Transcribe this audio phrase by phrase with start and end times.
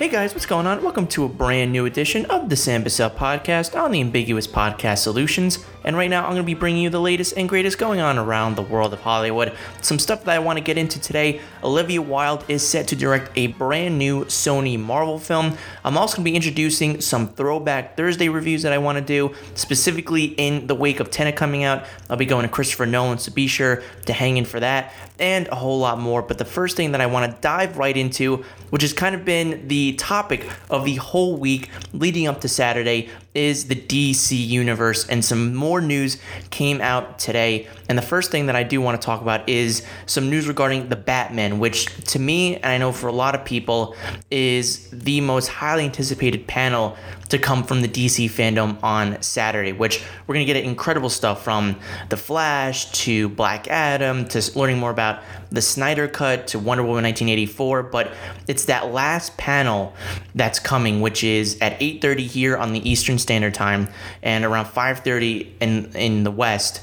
[0.00, 0.82] Hey guys, what's going on?
[0.82, 5.00] Welcome to a brand new edition of the Sam Bussell podcast on the Ambiguous Podcast
[5.00, 5.62] Solutions.
[5.84, 8.16] And right now, I'm going to be bringing you the latest and greatest going on
[8.16, 9.54] around the world of Hollywood.
[9.82, 11.42] Some stuff that I want to get into today.
[11.62, 15.58] Olivia Wilde is set to direct a brand new Sony Marvel film.
[15.84, 19.34] I'm also going to be introducing some throwback Thursday reviews that I want to do,
[19.54, 21.84] specifically in the wake of Tenet coming out.
[22.08, 25.46] I'll be going to Christopher Nolan, so be sure to hang in for that and
[25.48, 26.22] a whole lot more.
[26.22, 29.24] But the first thing that I want to dive right into, which has kind of
[29.24, 35.06] been the topic of the whole week leading up to Saturday, is the DC Universe.
[35.06, 36.18] And some more news
[36.50, 37.68] came out today.
[37.88, 40.88] And the first thing that I do want to talk about is some news regarding
[40.88, 43.94] the Batman, which to me, and I know for a lot of people,
[44.30, 46.96] is the most highly anticipated panel
[47.28, 51.44] to come from the DC fandom on Saturday, which we're going to get incredible stuff
[51.44, 51.76] from
[52.08, 57.04] The Flash to Black Adam to learning more about the Snyder Cut to Wonder Woman
[57.04, 57.84] 1984.
[57.84, 58.12] But
[58.48, 59.94] it's that last panel
[60.34, 63.88] that's coming, which is at 8:30 here on the Eastern Standard Time
[64.22, 66.80] and around 5:30 in in the West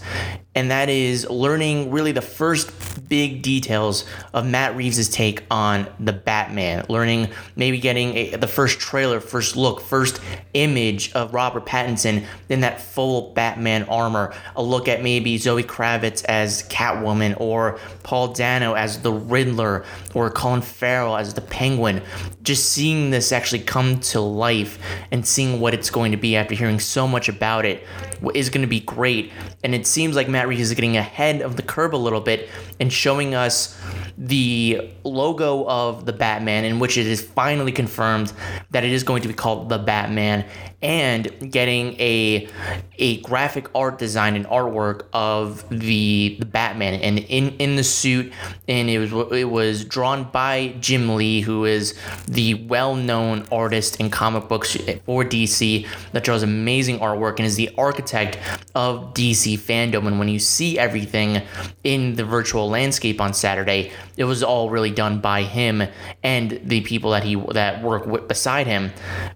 [0.57, 2.71] and that is learning really the first
[3.07, 6.83] big details of Matt Reeves' take on the Batman.
[6.89, 10.19] Learning, maybe getting a, the first trailer, first look, first
[10.55, 14.33] image of Robert Pattinson in that full Batman armor.
[14.55, 20.31] A look at maybe Zoe Kravitz as Catwoman, or Paul Dano as the Riddler, or
[20.31, 22.01] Colin Farrell as the Penguin.
[22.41, 24.79] Just seeing this actually come to life
[25.11, 27.83] and seeing what it's going to be after hearing so much about it
[28.33, 29.31] is going to be great.
[29.63, 32.49] And it seems like Matt Reeves is getting ahead of the curve a little bit
[32.79, 33.79] and showing us
[34.17, 38.33] the logo of the Batman, in which it is finally confirmed
[38.71, 40.45] that it is going to be called the Batman,
[40.81, 42.47] and getting a
[42.99, 48.31] a graphic art design and artwork of the the Batman and in in the suit,
[48.67, 53.99] and it was it was drawn by Jim Lee, who is the well known artist
[53.99, 58.39] in comic books for DC that draws amazing artwork and is the architect
[58.73, 60.07] of DC fandom.
[60.07, 61.43] And when you see everything
[61.83, 65.83] in the virtual landscape on Saturday, it was all really done by him
[66.23, 68.91] and the people that he that work beside him.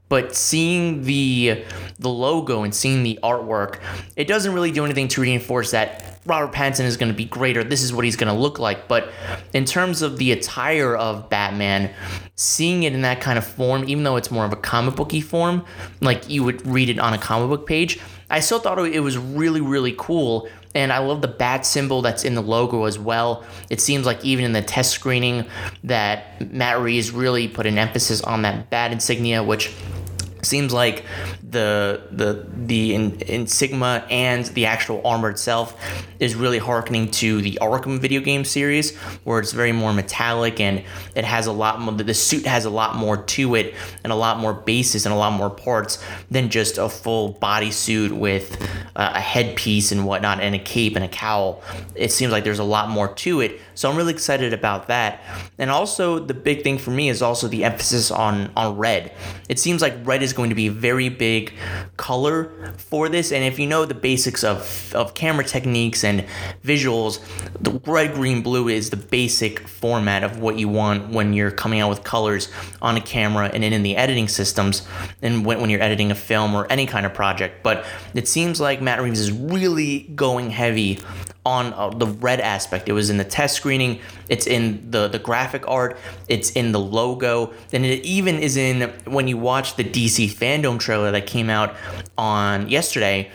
[0.10, 1.64] But seeing the
[2.00, 3.80] the logo and seeing the artwork,
[4.16, 7.64] it doesn't really do anything to reinforce that Robert Pattinson is going to be greater.
[7.64, 8.88] This is what he's going to look like.
[8.88, 9.12] But
[9.54, 11.92] in terms of the attire of Batman,
[12.36, 15.22] seeing it in that kind of form, even though it's more of a comic booky
[15.22, 15.66] form,
[16.00, 18.00] like you would read it on a comic book page,
[18.30, 20.48] I still thought it was really, really cool.
[20.74, 23.44] And I love the bat symbol that's in the logo as well.
[23.70, 25.46] It seems like even in the test screening
[25.84, 29.74] that Matt Reeves really put an emphasis on that bat insignia, which
[30.42, 31.06] seems like
[31.44, 35.78] the the the in, insignia and the actual armor itself
[36.20, 40.84] is really harkening to the Arkham video game series, where it's very more metallic and
[41.16, 41.94] it has a lot more.
[41.94, 45.18] The suit has a lot more to it and a lot more bases and a
[45.18, 48.62] lot more parts than just a full bodysuit with
[48.96, 51.62] uh, a headpiece and whatnot and a cape and a cowl.
[51.96, 55.22] It seems like there's a lot more to it, so I'm really excited about that.
[55.58, 59.12] And also the big thing for me is also the emphasis on on red.
[59.50, 61.54] It seems like red is is going to be very big
[61.98, 63.32] color for this.
[63.32, 66.26] And if you know the basics of, of camera techniques and
[66.64, 67.20] visuals,
[67.60, 71.82] the red, green, blue is the basic format of what you want when you're coming
[71.82, 72.50] out with colors
[72.82, 74.88] on a camera and in the editing systems
[75.22, 77.62] and when, when you're editing a film or any kind of project.
[77.64, 81.00] But it seems like Matt Reeves is really going heavy
[81.46, 82.88] on uh, the red aspect.
[82.88, 85.98] It was in the test screening, it's in the, the graphic art,
[86.28, 90.80] it's in the logo, and it even is in when you watch the DC fandom
[90.80, 91.76] trailer that came out
[92.18, 93.32] on yesterday.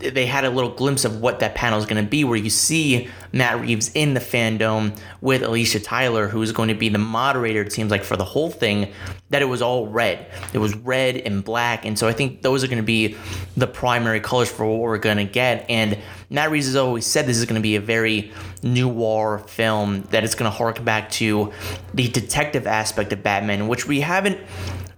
[0.00, 2.50] They had a little glimpse of what that panel is going to be, where you
[2.50, 6.98] see Matt Reeves in the fandom with Alicia Tyler, who is going to be the
[6.98, 8.92] moderator, it seems like, for the whole thing,
[9.30, 10.26] that it was all red.
[10.52, 11.84] It was red and black.
[11.84, 13.16] And so I think those are going to be
[13.56, 15.66] the primary colors for what we're going to get.
[15.68, 15.98] And
[16.30, 18.32] Matt Reeves has always said this is going to be a very
[18.62, 21.52] noir film, that it's going to hark back to
[21.94, 24.38] the detective aspect of Batman, which we haven't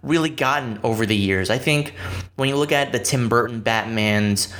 [0.02, 1.50] really gotten over the years.
[1.50, 1.94] I think
[2.36, 4.52] when you look at the Tim Burton Batmans,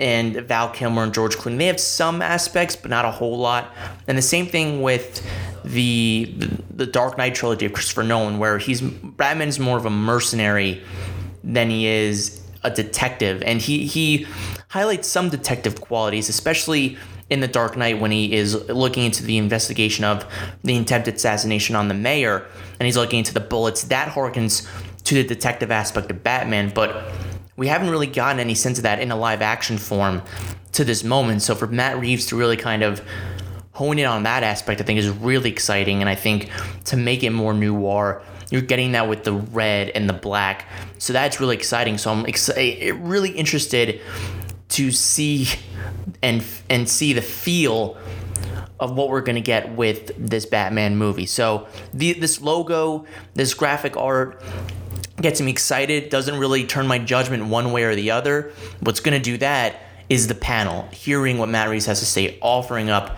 [0.00, 1.58] and Val Kilmer and George Clooney.
[1.58, 3.72] They have some aspects, but not a whole lot.
[4.08, 5.24] And the same thing with
[5.64, 6.34] the
[6.74, 10.82] the Dark Knight trilogy of Christopher Nolan, where he's Batman's more of a mercenary
[11.44, 14.26] than he is a detective, and he he
[14.68, 16.96] highlights some detective qualities, especially
[17.28, 20.26] in The Dark Knight when he is looking into the investigation of
[20.64, 22.46] the attempted assassination on the mayor,
[22.78, 23.84] and he's looking into the bullets.
[23.84, 24.66] That harkens
[25.04, 27.04] to the detective aspect of Batman, but
[27.60, 30.22] we haven't really gotten any sense of that in a live action form
[30.72, 31.42] to this moment.
[31.42, 33.06] So for Matt Reeves to really kind of
[33.72, 36.00] hone in on that aspect, I think is really exciting.
[36.00, 36.48] And I think
[36.86, 40.64] to make it more noir, you're getting that with the red and the black.
[40.96, 41.98] So that's really exciting.
[41.98, 44.00] So I'm excited, eh, eh, really interested
[44.70, 45.46] to see
[46.22, 47.98] and and see the feel
[48.78, 51.26] of what we're gonna get with this Batman movie.
[51.26, 53.04] So the this logo,
[53.34, 54.42] this graphic art
[55.20, 56.08] gets me excited.
[56.08, 58.52] Doesn't really turn my judgment one way or the other.
[58.80, 62.90] What's gonna do that is the panel, hearing what Matt Reeves has to say, offering
[62.90, 63.16] up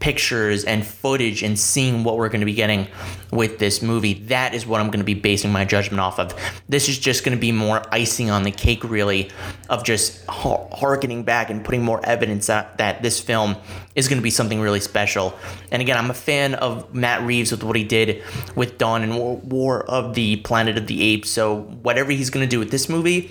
[0.00, 2.86] pictures and footage and seeing what we're going to be getting
[3.30, 4.14] with this movie.
[4.14, 6.34] That is what I'm going to be basing my judgment off of.
[6.68, 9.30] This is just going to be more icing on the cake, really,
[9.68, 13.56] of just harkening back and putting more evidence that, that this film
[13.94, 15.34] is going to be something really special.
[15.70, 18.22] And again, I'm a fan of Matt Reeves with what he did
[18.54, 21.30] with Dawn and War of the Planet of the Apes.
[21.30, 23.30] So whatever he's going to do with this movie,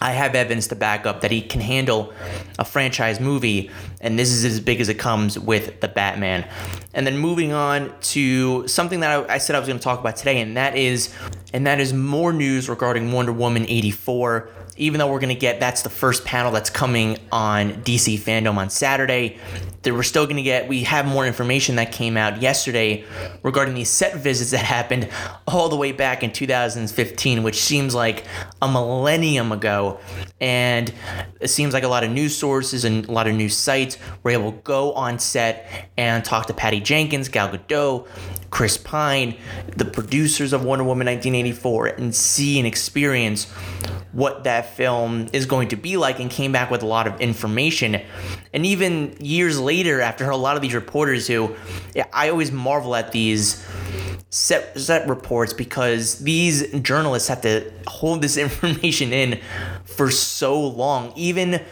[0.00, 2.12] I have evidence to back up that he can handle
[2.58, 3.70] a franchise movie,
[4.00, 6.46] and this is as big as it comes with the Batman.
[6.92, 10.00] And then moving on to something that I, I said I was going to talk
[10.00, 11.14] about today, and that is,
[11.52, 15.60] and that is more news regarding Wonder Woman 84 even though we're going to get
[15.60, 19.38] that's the first panel that's coming on DC Fandom on Saturday,
[19.84, 23.04] that we're still going to get we have more information that came out yesterday
[23.42, 25.08] regarding these set visits that happened
[25.46, 28.24] all the way back in 2015, which seems like
[28.60, 30.00] a millennium ago.
[30.40, 30.92] And
[31.40, 34.30] it seems like a lot of news sources and a lot of news sites were
[34.30, 38.08] able to go on set and talk to Patty Jenkins, Gal Gadot,
[38.50, 39.36] Chris Pine,
[39.76, 43.50] the producers of Wonder Woman 1984, and see and experience
[44.12, 47.20] what that film is going to be like and came back with a lot of
[47.20, 48.00] information.
[48.52, 51.54] And even years later, after a lot of these reporters who
[52.12, 53.64] I always marvel at these
[54.30, 59.40] set set reports because these journalists have to hold this information in
[59.84, 61.12] for so long.
[61.14, 61.62] Even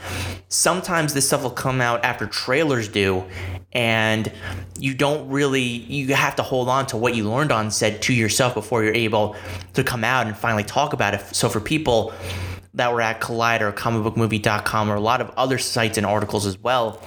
[0.49, 3.25] sometimes this stuff will come out after trailers do,
[3.72, 4.31] and
[4.78, 8.12] you don't really you have to hold on to what you learned on said to
[8.12, 9.34] yourself before you're able
[9.75, 11.20] to come out and finally talk about it.
[11.34, 12.12] So for people
[12.74, 17.02] that were at Collider comicbookmovie.com or a lot of other sites and articles as well.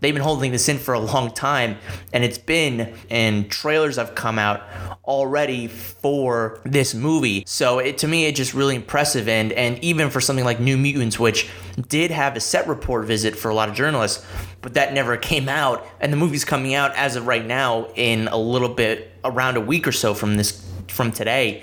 [0.00, 1.76] They've been holding this in for a long time,
[2.12, 4.62] and it's been, and trailers have come out
[5.04, 7.44] already for this movie.
[7.46, 9.28] So it, to me, it's just really impressive.
[9.28, 11.48] And, and even for something like New Mutants, which
[11.88, 14.26] did have a set report visit for a lot of journalists,
[14.60, 15.86] but that never came out.
[16.00, 19.60] And the movie's coming out as of right now in a little bit around a
[19.60, 21.62] week or so from this from today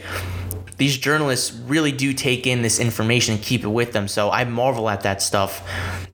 [0.79, 4.07] these journalists really do take in this information and keep it with them.
[4.07, 5.61] So I marvel at that stuff.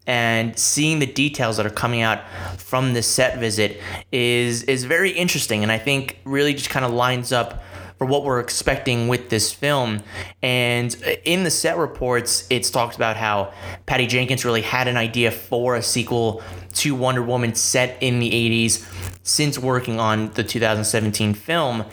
[0.07, 2.27] And seeing the details that are coming out
[2.57, 3.79] from this set visit
[4.11, 7.63] is is very interesting and I think really just kind of lines up
[7.97, 10.01] for what we're expecting with this film.
[10.41, 13.53] And in the set reports, it's talked about how
[13.85, 18.29] Patty Jenkins really had an idea for a sequel to Wonder Woman set in the
[18.29, 18.85] 80s
[19.23, 21.85] since working on the 2017 film.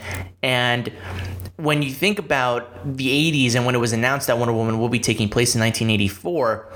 [0.43, 0.93] And
[1.63, 4.89] when you think about the 80s and when it was announced that Wonder Woman will
[4.89, 6.73] be taking place in 1984,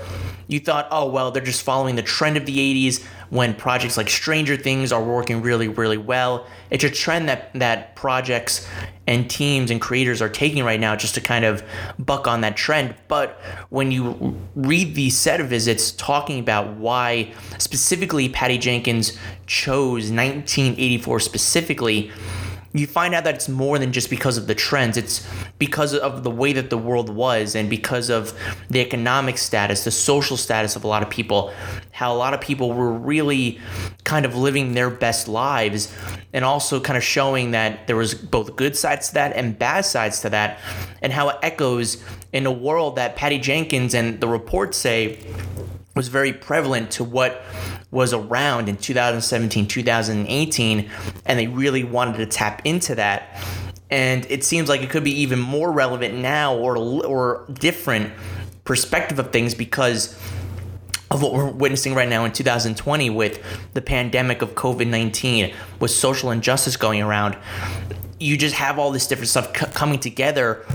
[0.47, 4.09] you thought, oh, well, they're just following the trend of the 80s when projects like
[4.09, 6.47] Stranger Things are working really, really well.
[6.69, 8.65] It's a trend that, that projects
[9.07, 11.63] and teams and creators are taking right now just to kind of
[11.99, 12.95] buck on that trend.
[13.09, 20.11] But when you read these set of visits talking about why specifically Patty Jenkins chose
[20.11, 22.09] 1984 specifically,
[22.79, 24.97] you find out that it's more than just because of the trends.
[24.97, 28.37] It's because of the way that the world was and because of
[28.69, 31.53] the economic status, the social status of a lot of people,
[31.91, 33.59] how a lot of people were really
[34.03, 35.93] kind of living their best lives
[36.33, 39.85] and also kind of showing that there was both good sides to that and bad
[39.85, 40.59] sides to that
[41.01, 42.03] and how it echoes
[42.33, 45.19] in a world that Patty Jenkins and the reports say
[45.97, 47.43] was very prevalent to what
[47.91, 50.89] was around in 2017, 2018,
[51.25, 53.43] and they really wanted to tap into that.
[53.89, 58.13] And it seems like it could be even more relevant now or or different
[58.63, 60.13] perspective of things because
[61.09, 63.41] of what we're witnessing right now in 2020 with
[63.73, 67.37] the pandemic of COVID 19, with social injustice going around.
[68.19, 70.65] You just have all this different stuff coming together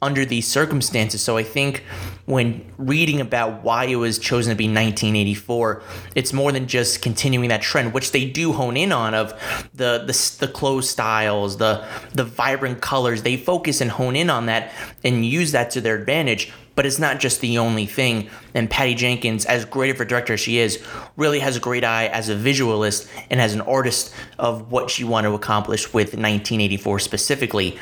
[0.00, 1.22] under these circumstances.
[1.22, 1.84] So I think
[2.30, 5.82] when reading about why it was chosen to be 1984,
[6.14, 9.32] it's more than just continuing that trend, which they do hone in on of
[9.74, 11.84] the the, the clothes styles, the
[12.14, 13.22] the vibrant colors.
[13.22, 14.72] They focus and hone in on that
[15.04, 16.52] and use that to their advantage.
[16.76, 18.30] But it's not just the only thing.
[18.54, 20.82] And Patty Jenkins, as great of a director as she is,
[21.16, 25.04] really has a great eye as a visualist and as an artist of what she
[25.04, 27.78] wanted to accomplish with 1984 specifically.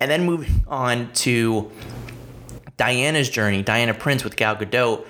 [0.00, 1.70] And then moving on to
[2.76, 5.06] Diana's journey, Diana Prince with Gal Gadot,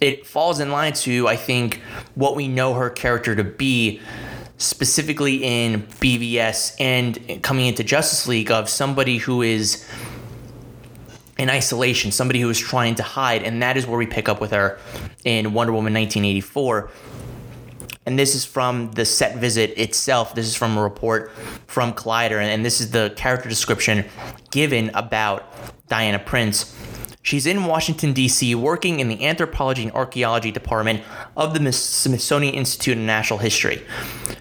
[0.00, 1.80] it falls in line to, I think,
[2.14, 4.00] what we know her character to be
[4.58, 9.88] specifically in BVS and coming into Justice League of somebody who is
[11.38, 14.40] in isolation, somebody who is trying to hide, and that is where we pick up
[14.40, 14.78] with her
[15.24, 16.90] in Wonder Woman 1984.
[18.06, 20.34] And this is from the set visit itself.
[20.34, 21.30] This is from a report
[21.66, 24.04] from Collider, and this is the character description
[24.50, 25.52] given about
[25.88, 26.74] Diana Prince.
[27.28, 31.02] She's in Washington, D.C., working in the Anthropology and Archaeology Department
[31.36, 33.82] of the Smithsonian Institute of Natural History.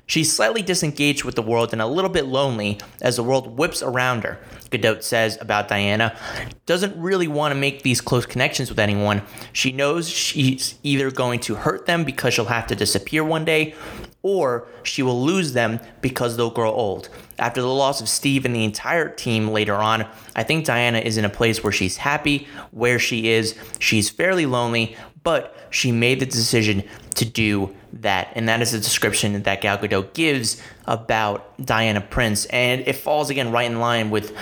[0.05, 3.83] She's slightly disengaged with the world and a little bit lonely as the world whips
[3.83, 4.39] around her.
[4.71, 6.17] Gadot says about Diana,
[6.65, 9.21] doesn't really want to make these close connections with anyone.
[9.51, 13.75] She knows she's either going to hurt them because she'll have to disappear one day,
[14.21, 17.09] or she will lose them because they'll grow old.
[17.39, 21.17] After the loss of Steve and the entire team later on, I think Diana is
[21.17, 23.55] in a place where she's happy where she is.
[23.79, 26.83] She's fairly lonely, but she made the decision
[27.15, 28.29] to do that.
[28.35, 32.45] And that is the description that Gal Gadot gives about Diana Prince.
[32.45, 34.35] And it falls again right in line with,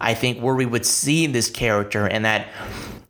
[0.00, 2.48] I think, where we would see this character and that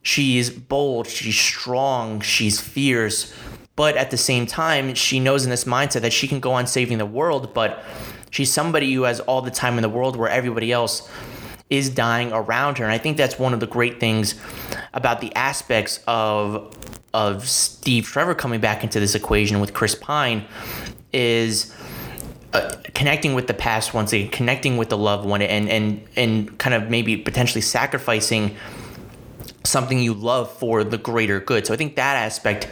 [0.01, 3.33] she's bold, she's strong, she's fierce.
[3.75, 6.67] But at the same time, she knows in this mindset that she can go on
[6.67, 7.83] saving the world, but
[8.29, 11.09] she's somebody who has all the time in the world where everybody else
[11.69, 12.83] is dying around her.
[12.83, 14.35] And I think that's one of the great things
[14.93, 16.75] about the aspects of
[17.13, 20.45] of Steve Trevor coming back into this equation with Chris Pine
[21.11, 21.75] is
[22.53, 26.57] uh, connecting with the past once again, connecting with the loved one, and and and
[26.59, 28.55] kind of maybe potentially sacrificing
[29.63, 31.67] something you love for the greater good.
[31.67, 32.67] So I think that aspect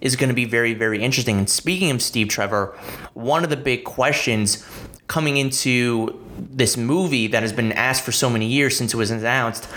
[0.00, 1.38] is going to be very very interesting.
[1.38, 2.76] And speaking of Steve Trevor,
[3.14, 4.66] one of the big questions
[5.06, 9.10] coming into this movie that has been asked for so many years since it was
[9.10, 9.68] announced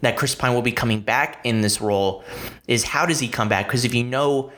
[0.00, 2.24] that Chris Pine will be coming back in this role
[2.68, 3.66] is how does he come back?
[3.66, 4.52] Because if you know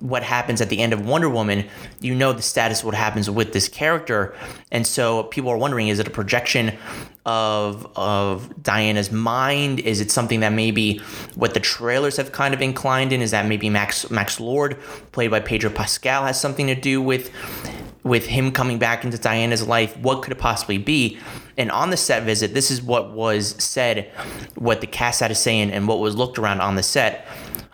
[0.00, 1.68] what happens at the end of Wonder Woman,
[2.00, 4.34] you know the status of what happens with this character.
[4.72, 6.76] And so people are wondering is it a projection
[7.26, 9.80] of of Diana's mind?
[9.80, 10.98] Is it something that maybe
[11.34, 13.20] what the trailers have kind of inclined in?
[13.20, 14.80] Is that maybe Max Max Lord,
[15.12, 17.30] played by Pedro Pascal, has something to do with
[18.02, 21.18] with him coming back into Diana's life, what could it possibly be?
[21.58, 24.10] And on the set visit, this is what was said,
[24.54, 27.26] what the cast had to say, and, and what was looked around on the set.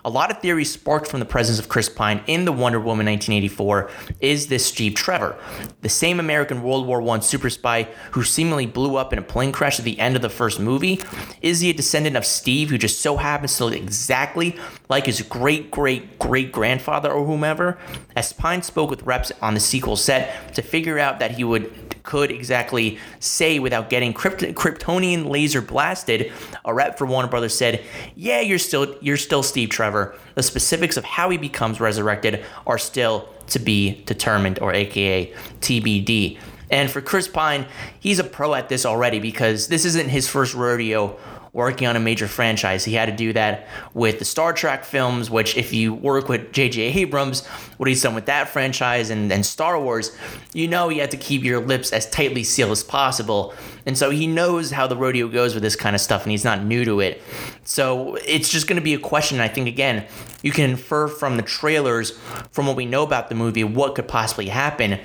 [0.07, 3.07] A lot of theories sparked from the presence of Chris Pine in the Wonder Woman
[3.07, 5.37] 1984 is this Steve Trevor,
[5.81, 9.51] the same American World War I super spy who seemingly blew up in a plane
[9.51, 11.01] crash at the end of the first movie.
[11.43, 14.55] Is he a descendant of Steve who just so happens to look exactly
[14.89, 17.77] like his great great great grandfather or whomever?
[18.15, 21.86] As Pine spoke with reps on the sequel set to figure out that he would
[22.07, 26.33] could exactly say without getting Krypt- Kryptonian laser blasted,
[26.65, 27.83] a rep for Warner Brothers said,
[28.15, 30.15] "Yeah, you're still you're still Steve Trevor.
[30.35, 36.39] The specifics of how he becomes resurrected are still to be determined, or AKA TBD."
[36.71, 37.67] And for Chris Pine,
[38.01, 41.17] he's a pro at this already because this isn't his first rodeo
[41.57, 42.85] working on a major franchise.
[42.85, 46.53] He had to do that with the Star Trek films, which, if you work with
[46.53, 46.83] J.J.
[46.83, 47.47] Abrams,
[47.79, 50.15] what he's done with that franchise and, and Star Wars,
[50.53, 53.55] you know you have to keep your lips as tightly sealed as possible.
[53.87, 56.45] And so he knows how the rodeo goes with this kind of stuff, and he's
[56.45, 57.23] not new to it.
[57.65, 59.41] So it's just going to be a question.
[59.41, 60.07] I think, again,
[60.43, 62.11] you can infer from the trailers,
[62.51, 65.01] from what we know about the movie, what could possibly happen.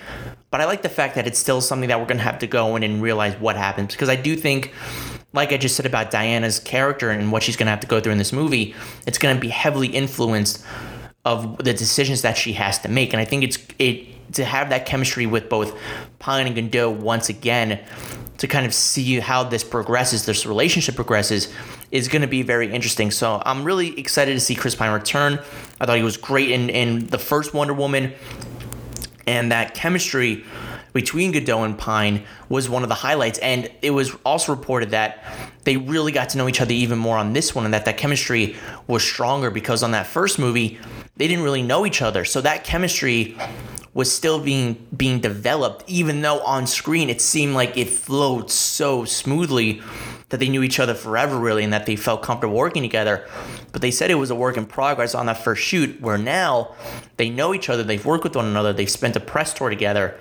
[0.50, 2.48] But I like the fact that it's still something that we're going to have to
[2.48, 4.74] go in and realize what happens because I do think
[5.34, 8.00] like I just said about Diana's character and what she's going to have to go
[8.00, 8.76] through in this movie,
[9.08, 10.66] it's going to be heavily influenced
[11.24, 13.14] of the decisions that she has to make.
[13.14, 15.78] And I think it's it to have that chemistry with both
[16.20, 17.80] Pine and Gadot once again
[18.38, 21.54] to kind of see how this progresses, this relationship progresses,
[21.92, 23.12] is going to be very interesting.
[23.12, 25.40] So I'm really excited to see Chris Pine return.
[25.80, 28.14] I thought he was great in in the first Wonder Woman,
[29.28, 30.44] and that chemistry
[30.94, 33.40] between Gadot and Pine was one of the highlights.
[33.40, 35.24] And it was also reported that
[35.64, 37.98] they really got to know each other even more on this one and that that
[37.98, 38.56] chemistry
[38.88, 40.80] was stronger because on that first movie,
[41.18, 42.26] they didn't really know each other.
[42.26, 43.38] So that chemistry
[43.94, 49.04] was still being being developed even though on screen it seemed like it flowed so
[49.04, 49.82] smoothly
[50.32, 53.28] that they knew each other forever really and that they felt comfortable working together.
[53.72, 56.74] But they said it was a work in progress on that first shoot where now
[57.18, 60.18] they know each other they've worked with one another they've spent a press tour together.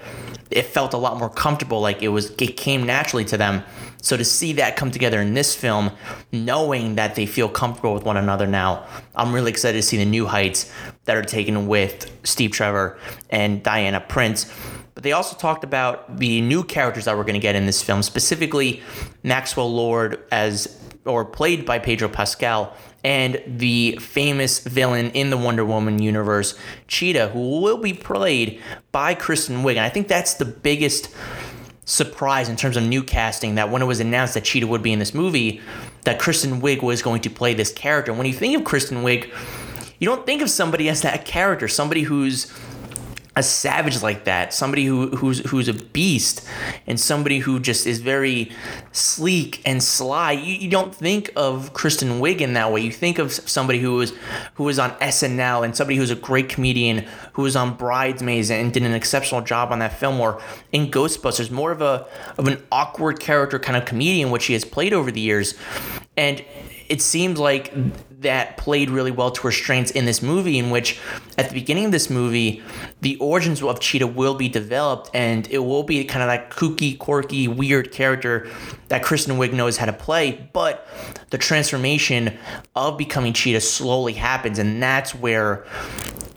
[0.51, 3.63] It felt a lot more comfortable like it was it came naturally to them.
[4.03, 5.93] So to see that come together in this film
[6.33, 10.05] knowing that they feel comfortable with one another now i'm really excited to see the
[10.05, 10.73] new heights
[11.05, 12.99] that are taken with steve trevor
[13.31, 14.51] and diana prince
[15.01, 17.83] but they also talked about the new characters that we're going to get in this
[17.83, 18.83] film specifically
[19.23, 25.65] maxwell lord as or played by pedro pascal and the famous villain in the Wonder
[25.65, 26.55] Woman universe,
[26.87, 28.61] Cheetah, who will be played
[28.93, 29.71] by Kristen Wiig.
[29.71, 31.09] And I think that's the biggest
[31.87, 34.93] surprise in terms of new casting that when it was announced that Cheetah would be
[34.93, 35.63] in this movie,
[36.05, 38.13] that Kristen Wiig was going to play this character.
[38.13, 39.33] When you think of Kristen Wiig,
[39.99, 42.53] you don't think of somebody as that character, somebody who's
[43.37, 46.47] a savage like that, somebody who who's who's a beast,
[46.87, 48.51] and somebody who just is very
[48.91, 50.33] sleek and sly.
[50.33, 52.81] You, you don't think of Kristen Wiig in that way.
[52.81, 54.13] You think of somebody who was
[54.55, 58.73] who was on SNL and somebody who's a great comedian who was on Bridesmaids and
[58.73, 62.07] did an exceptional job on that film, or in Ghostbusters, more of a
[62.37, 65.55] of an awkward character kind of comedian, which she has played over the years,
[66.17, 66.45] and
[66.89, 67.73] it seems like
[68.21, 71.01] that played really well to her strengths in this movie, in which
[71.39, 72.63] at the beginning of this movie,
[73.01, 76.99] the origins of Cheetah will be developed and it will be kind of that kooky,
[76.99, 78.49] quirky, weird character
[78.89, 80.49] that Kristen Wiig knows how to play.
[80.53, 80.87] But
[81.31, 82.37] the transformation
[82.77, 85.65] of becoming Cheetah slowly happens, and that's where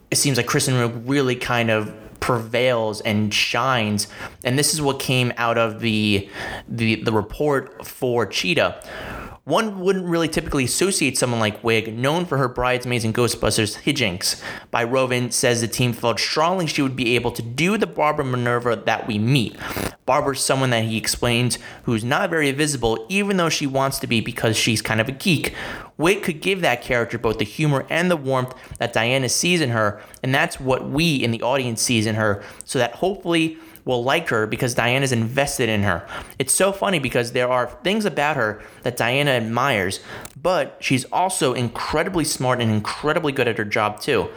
[0.10, 4.08] it seems like Kristen Wiig really kind of prevails and shines
[4.46, 6.30] and this is what came out of the
[6.70, 8.82] the the report for Cheetah
[9.46, 14.42] one wouldn't really typically associate someone like Wiig, known for her bridesmaids and Ghostbusters hijinks.
[14.72, 18.24] By Roven says the team felt strongly she would be able to do the Barbara
[18.24, 19.58] Minerva that we meet.
[20.06, 24.22] Barbara's someone that he explains who's not very visible, even though she wants to be
[24.22, 25.54] because she's kind of a geek.
[26.00, 29.72] Wiig could give that character both the humor and the warmth that Diana sees in
[29.72, 34.04] her, and that's what we in the audience sees in her, so that hopefully will
[34.04, 36.08] like her because Diana's invested in her.
[36.40, 40.00] It's so funny because there are things about her that Diana admires,
[40.42, 44.30] but she's also incredibly smart and incredibly good at her job too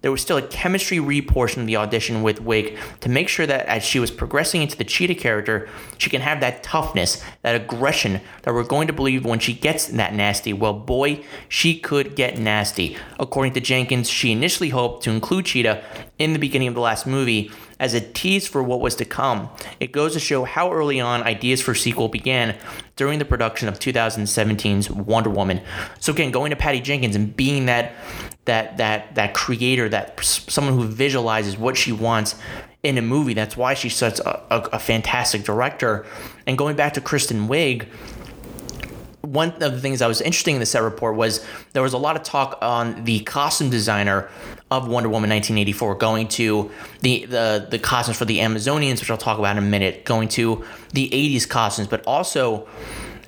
[0.00, 3.66] there was still a chemistry re-portion of the audition with Wiig to make sure that
[3.66, 5.68] as she was progressing into the cheetah character,
[5.98, 9.86] she can have that toughness, that aggression that we're going to believe when she gets
[9.88, 10.52] that nasty.
[10.52, 12.96] Well, boy, she could get nasty.
[13.18, 15.82] According to Jenkins, she initially hoped to include Cheetah
[16.18, 19.48] in the beginning of the last movie as a tease for what was to come.
[19.80, 22.56] It goes to show how early on ideas for sequel began
[22.96, 25.60] during the production of 2017's Wonder Woman.
[26.00, 27.92] So again, going to Patty Jenkins and being that
[28.46, 32.34] that that that creator, that someone who visualizes what she wants
[32.82, 33.34] in a movie.
[33.34, 36.06] That's why she's such a, a, a fantastic director.
[36.46, 37.86] And going back to Kristen Wiig,
[39.32, 41.98] one of the things that was interesting in the set report was there was a
[41.98, 44.28] lot of talk on the costume designer
[44.70, 49.16] of Wonder Woman 1984 going to the the the costumes for the Amazonians, which I'll
[49.16, 52.66] talk about in a minute, going to the 80s costumes, but also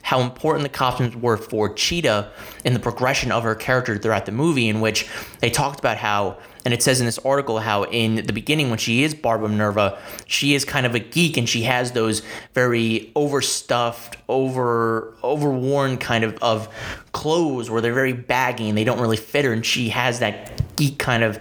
[0.02, 2.30] how important the costumes were for Cheetah
[2.64, 5.08] in the progression of her character throughout the movie, in which
[5.40, 8.78] they talked about how, and it says in this article how in the beginning when
[8.78, 12.22] she is Barbara Minerva, she is kind of a geek and she has those
[12.54, 16.68] very overstuffed, over overworn kind of of
[17.12, 20.76] clothes where they're very baggy and they don't really fit her, and she has that
[20.76, 21.40] geek kind of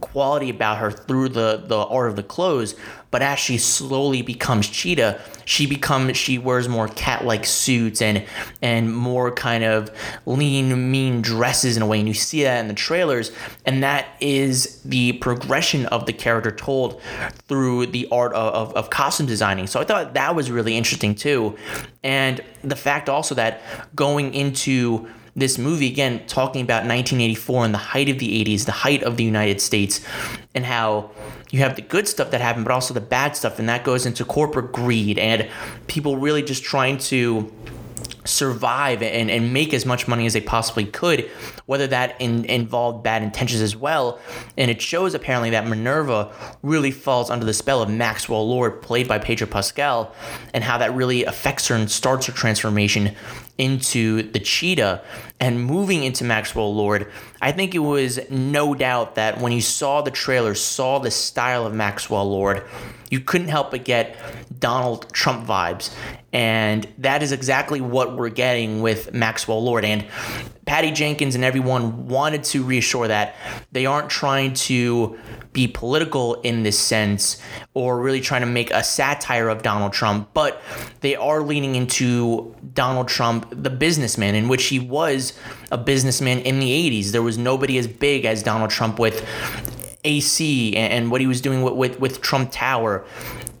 [0.00, 2.74] quality about her through the the art of the clothes.
[3.10, 8.24] But as she slowly becomes Cheetah, she becomes she wears more cat-like suits and
[8.60, 9.90] and more kind of
[10.26, 13.32] lean, mean dresses in a way, and you see that in the trailers.
[13.64, 17.00] And that is the progression of the character told
[17.48, 19.66] through the art of, of, of costume designing.
[19.66, 21.56] So I thought that was really interesting too,
[22.04, 23.62] and the fact also that
[23.96, 28.72] going into this movie again talking about 1984 and the height of the 80s the
[28.72, 30.04] height of the united states
[30.54, 31.10] and how
[31.50, 34.06] you have the good stuff that happened but also the bad stuff and that goes
[34.06, 35.48] into corporate greed and
[35.86, 37.52] people really just trying to
[38.28, 41.30] survive and, and make as much money as they possibly could,
[41.66, 44.20] whether that in, involved bad intentions as well.
[44.56, 46.30] And it shows apparently that Minerva
[46.62, 50.14] really falls under the spell of Maxwell Lord, played by Pedro Pascal,
[50.52, 53.14] and how that really affects her and starts her transformation
[53.56, 55.02] into the cheetah
[55.40, 60.02] and moving into Maxwell Lord, I think it was no doubt that when you saw
[60.02, 62.64] the trailer, saw the style of Maxwell Lord,
[63.10, 64.16] you couldn't help but get
[64.58, 65.94] Donald Trump vibes.
[66.32, 69.84] And that is exactly what we're getting with Maxwell Lord.
[69.84, 70.06] And
[70.66, 73.36] Patty Jenkins and everyone wanted to reassure that
[73.72, 75.18] they aren't trying to
[75.54, 77.40] be political in this sense
[77.72, 80.60] or really trying to make a satire of Donald Trump, but
[81.00, 85.27] they are leaning into Donald Trump, the businessman, in which he was
[85.70, 87.10] a businessman in the 80s.
[87.10, 89.26] There was nobody as big as Donald Trump with
[90.04, 93.04] AC and, what he was doing with, with, with Trump Tower.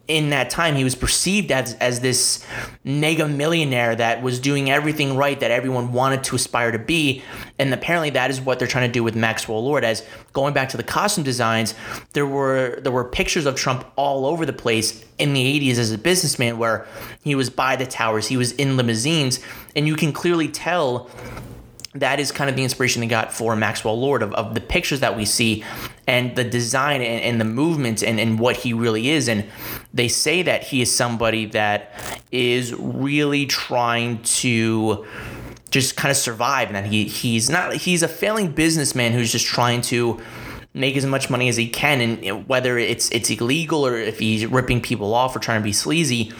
[0.06, 2.42] In that time he was perceived as as this
[2.82, 7.22] mega millionaire that was doing everything right that everyone wanted to aspire to be.
[7.58, 9.84] And apparently that is what they're trying to do with Maxwell Lord.
[9.84, 10.02] As
[10.32, 11.74] going back to the costume designs
[12.14, 15.92] there were there were pictures of Trump all over the place in the 80s as
[15.92, 16.86] a businessman where
[17.22, 19.40] he was by the towers he was in limousines.
[19.76, 21.10] And you can clearly tell
[22.00, 25.00] that is kind of the inspiration they got for Maxwell Lord of, of the pictures
[25.00, 25.64] that we see
[26.06, 29.28] and the design and, and the movements and, and what he really is.
[29.28, 29.44] And
[29.92, 31.92] they say that he is somebody that
[32.30, 35.06] is really trying to
[35.70, 39.44] just kind of survive and that he he's not he's a failing businessman who's just
[39.44, 40.18] trying to
[40.72, 44.46] make as much money as he can and whether it's it's illegal or if he's
[44.46, 46.32] ripping people off or trying to be sleazy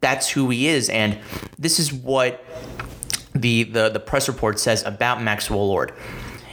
[0.00, 1.18] that's who he is and
[1.58, 2.44] this is what
[3.40, 5.92] the, the, the press report says about Maxwell Lord.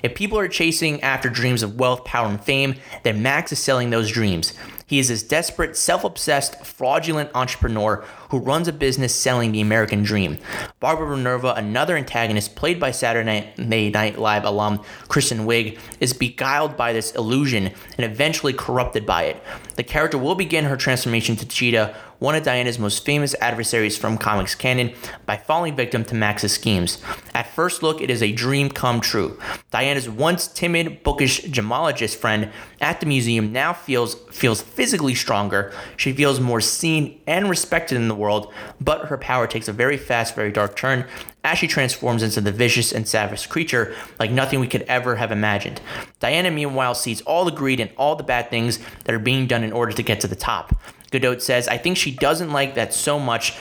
[0.03, 3.89] If people are chasing after dreams of wealth, power, and fame, then Max is selling
[3.89, 4.53] those dreams.
[4.85, 10.03] He is this desperate, self obsessed, fraudulent entrepreneur who runs a business selling the American
[10.03, 10.37] dream.
[10.79, 16.93] Barbara Minerva, another antagonist played by Saturday Night Live alum Kristen Wiig, is beguiled by
[16.93, 19.43] this illusion and eventually corrupted by it.
[19.75, 24.17] The character will begin her transformation to Cheetah, one of Diana's most famous adversaries from
[24.17, 24.93] comics canon,
[25.25, 27.01] by falling victim to Max's schemes.
[27.33, 29.37] At first look, it is a dream come true.
[29.69, 35.73] Diana's once timid, bookish gemologist friend at the museum now feels feels physically stronger.
[35.97, 39.97] She feels more seen and respected in the world, but her power takes a very
[39.97, 41.05] fast, very dark turn
[41.43, 45.31] as she transforms into the vicious and savage creature like nothing we could ever have
[45.31, 45.79] imagined.
[46.19, 49.63] Diana, meanwhile, sees all the greed and all the bad things that are being done
[49.63, 50.75] in order to get to the top.
[51.11, 53.57] Gadot says, I think she doesn't like that so much.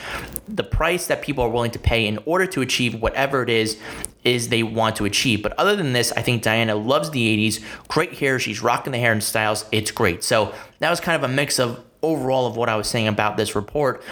[0.47, 3.79] The price that people are willing to pay in order to achieve whatever it is
[4.23, 5.43] is they want to achieve.
[5.43, 7.63] But other than this, I think Diana loves the 80s.
[7.87, 8.39] Great hair.
[8.39, 9.65] She's rocking the hair and styles.
[9.71, 10.23] It's great.
[10.23, 13.37] So that was kind of a mix of overall of what I was saying about
[13.37, 14.03] this report.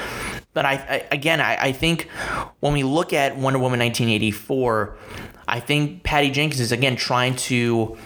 [0.53, 2.09] But I, I again, I, I think
[2.59, 4.97] when we look at Wonder Woman 1984,
[5.47, 7.97] I think Patty Jenkins is again trying to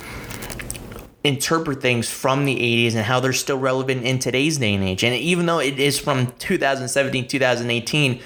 [1.27, 5.03] interpret things from the 80s and how they're still relevant in today's day and age.
[5.03, 8.21] And even though it is from 2017, 2018,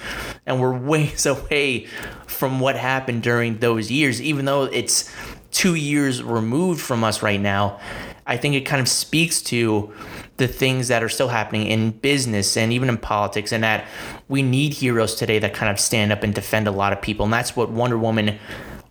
[0.46, 1.88] and we're ways away
[2.28, 5.12] from what happened during those years, even though it's
[5.52, 7.80] two years removed from us right now,
[8.26, 9.94] I think it kind of speaks to
[10.38, 13.86] the things that are still happening in business and even in politics, and that
[14.28, 17.26] we need heroes today that kind of stand up and defend a lot of people.
[17.26, 18.40] And that's what Wonder Woman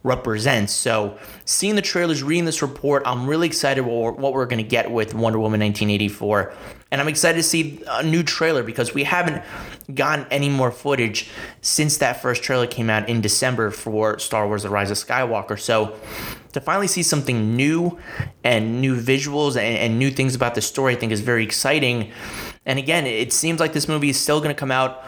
[0.03, 0.73] represents.
[0.73, 4.91] So, seeing the trailers, reading this report, I'm really excited what we're, going to get
[4.91, 6.53] with Wonder Woman 1984.
[6.91, 9.43] And I'm excited to see a new trailer because we haven't
[9.95, 14.63] gotten any more footage since that first trailer came out in December for Star Wars
[14.63, 15.59] The Rise of Skywalker.
[15.59, 15.97] So,
[16.53, 17.99] to finally see something new
[18.45, 22.11] and new visuals and, and new things about the story, I think is very exciting.
[22.67, 25.05] And again, it seems like this movie is still going to come out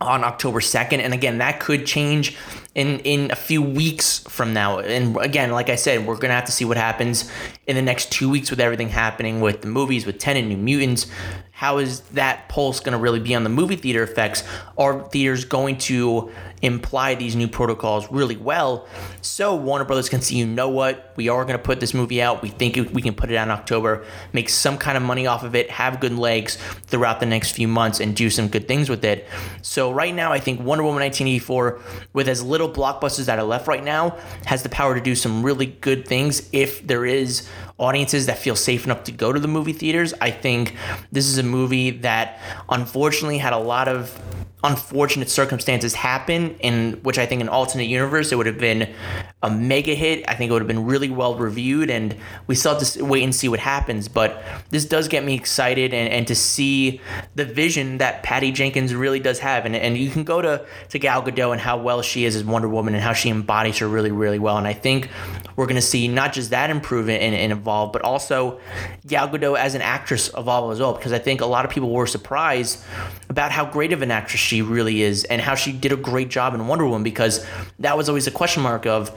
[0.00, 0.98] on October 2nd.
[0.98, 2.36] And again, that could change
[2.74, 4.78] in in a few weeks from now.
[4.78, 7.30] And again, like I said, we're gonna have to see what happens
[7.66, 10.56] in the next two weeks with everything happening with the movies, with Tenet and New
[10.56, 11.06] Mutants.
[11.52, 14.42] How is that pulse gonna really be on the movie theater effects?
[14.76, 16.32] Are theaters going to
[16.62, 18.88] imply these new protocols really well
[19.24, 22.42] so Warner Brothers can see, you know what, we are to put this movie out.
[22.42, 25.44] We think we can put it out in October, make some kind of money off
[25.44, 28.88] of it, have good legs throughout the next few months, and do some good things
[28.88, 29.26] with it.
[29.62, 31.80] So, right now, I think Wonder Woman 1984,
[32.12, 35.42] with as little blockbusters that are left right now, has the power to do some
[35.42, 37.48] really good things if there is
[37.78, 40.14] audiences that feel safe enough to go to the movie theaters.
[40.20, 40.76] I think
[41.10, 44.18] this is a movie that unfortunately had a lot of
[44.64, 48.94] unfortunate circumstances happen in which I think an alternate universe it would have been
[49.42, 50.24] a mega hit.
[50.26, 53.22] I think it would have been really well reviewed and we still have to wait
[53.22, 54.08] and see what happens.
[54.08, 57.02] But this does get me excited and, and to see
[57.34, 59.66] the vision that Patty Jenkins really does have.
[59.66, 62.42] And, and you can go to, to Gal Gadot and how well she is as
[62.42, 64.56] Wonder Woman and how she embodies her really, really well.
[64.56, 65.10] And I think
[65.56, 68.60] we're going to see not just that improvement and, and evolve, but also
[69.06, 70.94] Gal Gadot as an actress evolve as well.
[70.94, 72.82] Because I think a lot of people were surprised
[73.28, 76.28] about how great of an actress she really is and how she did a great
[76.28, 77.44] job in Wonder Woman because
[77.78, 79.10] that was always a question mark of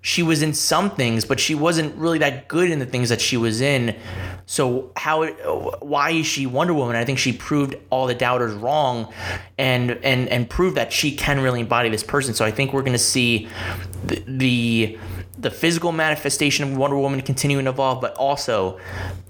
[0.00, 3.20] she was in some things, but she wasn't really that good in the things that
[3.20, 3.96] she was in.
[4.46, 5.26] So how
[5.80, 6.96] why is she Wonder Woman?
[6.96, 9.12] I think she proved all the doubters wrong
[9.58, 12.34] and and and proved that she can really embody this person.
[12.34, 13.48] So I think we're going to see
[14.04, 14.98] the, the
[15.44, 18.80] the physical manifestation of Wonder Woman continuing to evolve, but also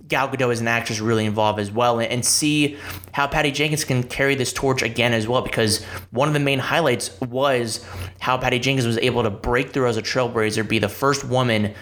[0.08, 2.78] Gal Gadot as an actress really involved as well, and see
[3.12, 5.42] how Patty Jenkins can carry this torch again as well.
[5.42, 7.84] Because one of the main highlights was
[8.20, 11.74] how Patty Jenkins was able to break through as a trailblazer, be the first woman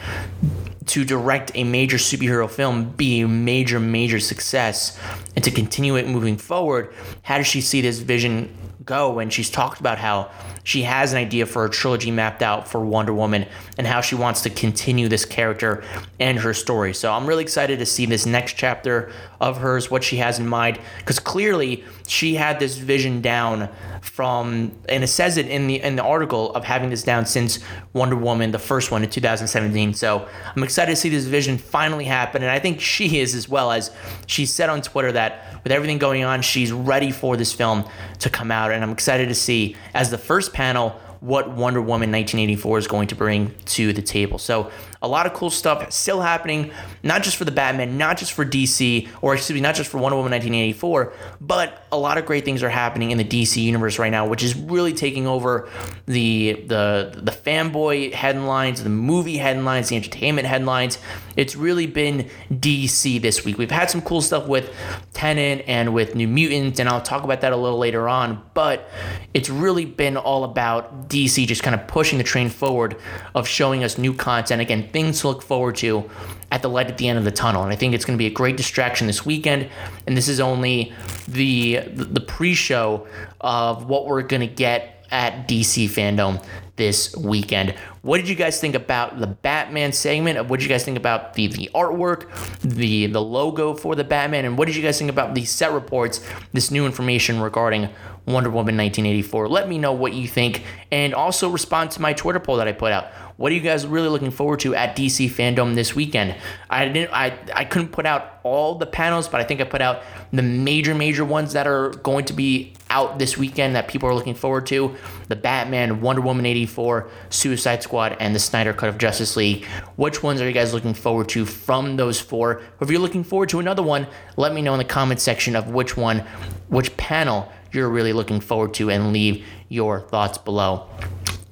[0.86, 4.98] to direct a major superhero film be a major, major success,
[5.36, 6.92] and to continue it moving forward.
[7.22, 8.52] How does she see this vision
[8.84, 10.30] go and she's talked about how
[10.64, 13.46] she has an idea for a trilogy mapped out for Wonder Woman
[13.78, 15.82] and how she wants to continue this character
[16.20, 16.94] and her story.
[16.94, 20.46] So I'm really excited to see this next chapter of hers, what she has in
[20.46, 23.68] mind, because clearly she had this vision down
[24.02, 27.60] from, and it says it in the in the article of having this down since
[27.92, 29.94] Wonder Woman, the first one in 2017.
[29.94, 33.48] So I'm excited to see this vision finally happen, and I think she is as
[33.48, 33.90] well as
[34.26, 37.84] she said on Twitter that with everything going on, she's ready for this film
[38.18, 42.11] to come out, and I'm excited to see as the first panel what Wonder Woman
[42.11, 44.38] 1984 is going to bring to the table.
[44.38, 44.70] So
[45.02, 46.70] a lot of cool stuff still happening,
[47.02, 49.98] not just for the Batman, not just for DC, or excuse me, not just for
[49.98, 53.98] Wonder Woman 1984, but a lot of great things are happening in the DC universe
[53.98, 55.68] right now, which is really taking over
[56.06, 60.98] the the the fanboy headlines, the movie headlines, the entertainment headlines.
[61.36, 63.58] It's really been DC this week.
[63.58, 64.72] We've had some cool stuff with
[65.14, 68.42] Tenet and with New Mutants, and I'll talk about that a little later on.
[68.54, 68.88] But
[69.34, 72.96] it's really been all about DC just kind of pushing the train forward
[73.34, 74.60] of showing us new content.
[74.60, 76.09] Again, things to look forward to
[76.50, 77.62] at the light at the end of the tunnel.
[77.62, 79.68] And I think it's going to be a great distraction this weekend.
[80.07, 80.92] And this is only
[81.26, 83.07] the the pre-show
[83.40, 86.44] of what we're going to get at DC Fandom
[86.76, 87.74] this weekend.
[88.02, 90.48] What did you guys think about the Batman segment?
[90.48, 92.28] What did you guys think about the the artwork,
[92.61, 95.72] the the logo for the Batman, and what did you guys think about the set
[95.72, 96.26] reports?
[96.52, 97.88] This new information regarding
[98.26, 99.48] Wonder Woman 1984.
[99.48, 102.72] Let me know what you think, and also respond to my Twitter poll that I
[102.72, 103.12] put out.
[103.37, 106.37] What are you guys really looking forward to at DC Fandom this weekend?
[106.70, 109.82] I didn't I, I couldn't put out all the panels, but I think I put
[109.82, 114.09] out the major major ones that are going to be out this weekend that people
[114.09, 114.94] are looking forward to.
[115.28, 119.64] The Batman, Wonder Woman 84, Suicide Squad, and the Snyder Cut of Justice League.
[119.96, 122.57] Which ones are you guys looking forward to from those four?
[122.59, 125.57] Or if you're looking forward to another one, let me know in the comment section
[125.57, 126.20] of which one,
[126.68, 130.87] which panel you're really looking forward to and leave your thoughts below.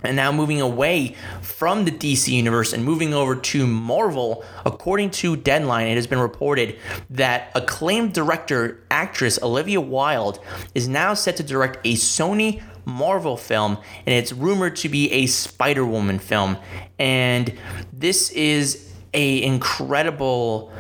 [0.03, 5.37] And now moving away from the DC universe and moving over to Marvel, according to
[5.37, 6.77] Deadline, it has been reported
[7.11, 10.41] that acclaimed director actress Olivia Wilde
[10.75, 15.27] is now set to direct a Sony Marvel film, and it's rumored to be a
[15.27, 16.57] Spider Woman film.
[16.99, 17.53] And
[17.93, 20.73] this is a incredible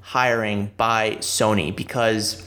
[0.00, 2.44] hiring by Sony because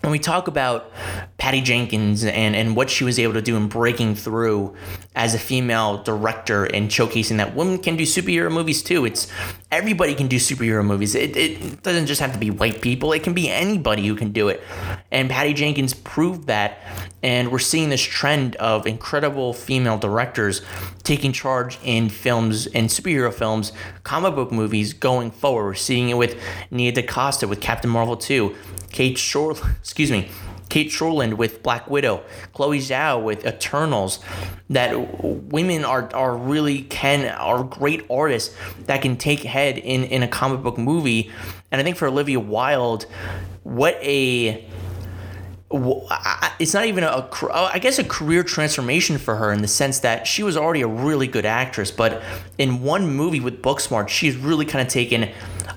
[0.00, 0.92] when we talk about
[1.38, 4.74] Patty Jenkins and, and what she was able to do in breaking through
[5.14, 9.04] as a female director and showcasing that women can do superhero movies too.
[9.04, 9.30] It's
[9.70, 11.14] everybody can do superhero movies.
[11.14, 13.12] It, it doesn't just have to be white people.
[13.12, 14.62] It can be anybody who can do it.
[15.12, 16.78] And Patty Jenkins proved that.
[17.22, 20.62] And we're seeing this trend of incredible female directors
[21.04, 23.72] taking charge in films and superhero films,
[24.02, 25.64] comic book movies going forward.
[25.64, 28.54] We're seeing it with Nia DaCosta with Captain Marvel 2.
[28.90, 30.28] Kate Shore, excuse me,
[30.74, 34.18] Kate Shortland with Black Widow, Chloe Zhao with Eternals,
[34.68, 38.56] that women are, are really can are great artists
[38.86, 41.30] that can take head in, in a comic book movie.
[41.70, 43.06] And I think for Olivia Wilde,
[43.62, 44.68] what a
[45.70, 50.00] it's not even a uh, I guess a career transformation for her in the sense
[50.00, 52.20] that she was already a really good actress, but
[52.58, 55.30] in one movie with Booksmart, she's really kind of taken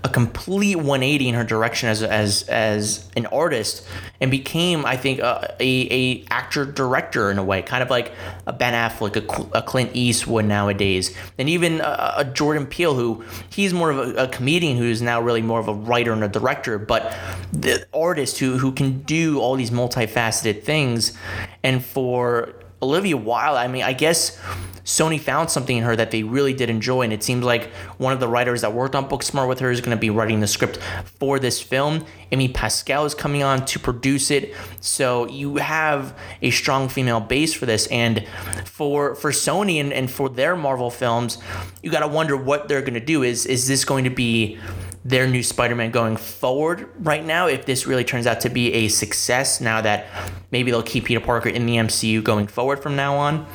[0.04, 3.88] a complete 180 in her direction as as as an artist
[4.20, 8.12] and became I think a, a, a actor director in a way, kind of like
[8.46, 13.24] a Ben Affleck, a, a Clint Eastwood nowadays, and even a, a, Jordan Peele who
[13.50, 16.28] he's more of a, a comedian who's now really more of a writer and a
[16.28, 17.16] director, but
[17.52, 21.18] the artist who who can do all these multifaceted things.
[21.64, 24.40] And for Olivia Wilde, I mean, I guess
[24.88, 27.66] Sony found something in her that they really did enjoy, and it seems like
[27.98, 30.40] one of the writers that worked on Booksmart with her is going to be writing
[30.40, 32.06] the script for this film.
[32.32, 37.54] Amy Pascal is coming on to produce it, so you have a strong female base
[37.54, 37.86] for this.
[37.88, 38.26] And
[38.64, 41.38] for for Sony and, and for their Marvel films,
[41.84, 43.24] you got to wonder what they're going to do.
[43.24, 44.58] Is is this going to be
[45.04, 48.88] their new Spider-Man going forward right now if this really turns out to be a
[48.88, 50.06] success now that
[50.52, 53.46] maybe they'll keep Peter Parker in the MCU going forward from now on.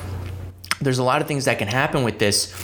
[0.83, 2.55] There's a lot of things that can happen with this.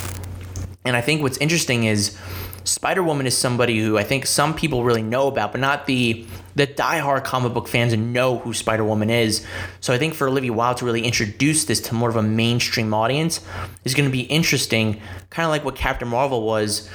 [0.85, 2.17] And I think what's interesting is
[2.65, 6.67] Spider-Woman is somebody who I think some people really know about, but not the the
[6.67, 9.47] diehard comic book fans know who Spider-Woman is.
[9.81, 12.93] So I think for Olivia Wilde to really introduce this to more of a mainstream
[12.93, 13.41] audience
[13.85, 15.01] is going to be interesting,
[15.31, 16.91] kind of like what Captain Marvel was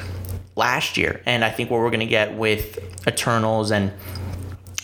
[0.58, 3.94] last year, and I think what we're going to get with Eternals and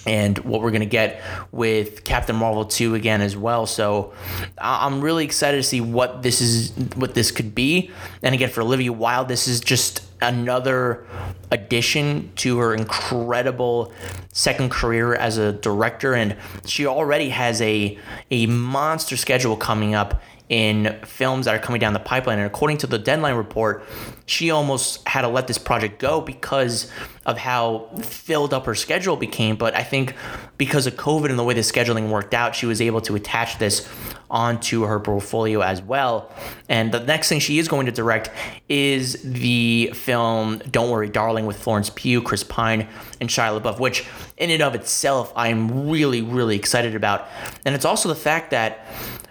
[0.09, 3.67] and what we're going to get with Captain Marvel 2 again as well.
[3.67, 4.11] So
[4.57, 7.91] I'm really excited to see what this is what this could be.
[8.23, 11.05] And again for Olivia Wilde this is just another
[11.51, 13.93] addition to her incredible
[14.33, 17.97] second career as a director and she already has a
[18.31, 22.39] a monster schedule coming up in films that are coming down the pipeline.
[22.39, 23.83] And according to the Deadline report,
[24.29, 26.91] she almost had to let this project go because
[27.25, 29.55] of how filled up her schedule became.
[29.55, 30.13] But I think
[30.57, 33.57] because of COVID and the way the scheduling worked out, she was able to attach
[33.57, 33.89] this
[34.29, 36.31] onto her portfolio as well.
[36.67, 38.29] And the next thing she is going to direct
[38.67, 42.87] is the film Don't Worry Darling with Florence Pugh, Chris Pine,
[43.19, 44.05] and Shia LaBeouf, which
[44.37, 47.27] in and of itself I'm really, really excited about.
[47.65, 48.85] And it's also the fact that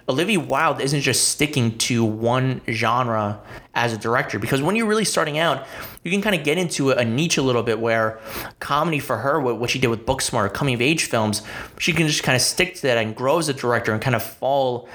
[0.09, 3.39] Olivia Wilde isn't just sticking to one genre
[3.75, 5.65] as a director because when you're really starting out,
[6.03, 8.19] you can kind of get into a niche a little bit where
[8.59, 11.43] comedy for her, what she did with Booksmart, coming of age films,
[11.77, 14.15] she can just kind of stick to that and grow as a director and kind
[14.15, 14.89] of fall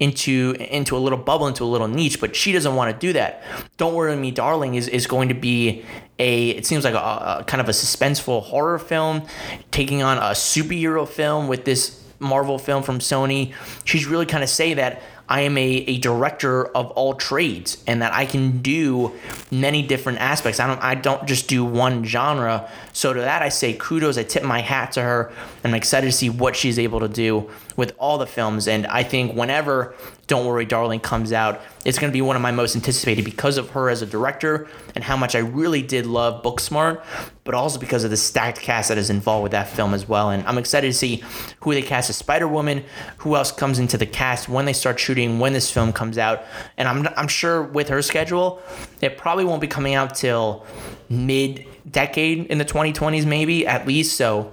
[0.00, 2.20] into into a little bubble, into a little niche.
[2.20, 3.42] But she doesn't want to do that.
[3.76, 5.84] Don't worry, me, darling is is going to be
[6.18, 6.98] a it seems like a,
[7.40, 9.22] a kind of a suspenseful horror film,
[9.70, 13.52] taking on a superhero film with this Marvel film from Sony.
[13.84, 18.02] She's really kind of say that I am a, a director of all trades and
[18.02, 19.12] that I can do
[19.50, 20.60] many different aspects.
[20.60, 22.70] I don't I don't just do one genre.
[22.92, 24.18] So to that I say kudos.
[24.18, 25.32] I tip my hat to her
[25.64, 28.66] I'm excited to see what she's able to do with all the films.
[28.66, 29.94] And I think whenever
[30.26, 33.58] Don't Worry Darling comes out, it's going to be one of my most anticipated because
[33.58, 37.04] of her as a director and how much I really did love Booksmart,
[37.44, 40.30] but also because of the stacked cast that is involved with that film as well.
[40.30, 41.22] And I'm excited to see
[41.60, 42.84] who they cast as Spider Woman,
[43.18, 46.44] who else comes into the cast when they start shooting, when this film comes out.
[46.76, 48.62] And I'm, I'm sure with her schedule,
[49.00, 50.64] it probably won't be coming out till
[51.08, 54.16] mid decade in the 2020s, maybe at least.
[54.16, 54.52] So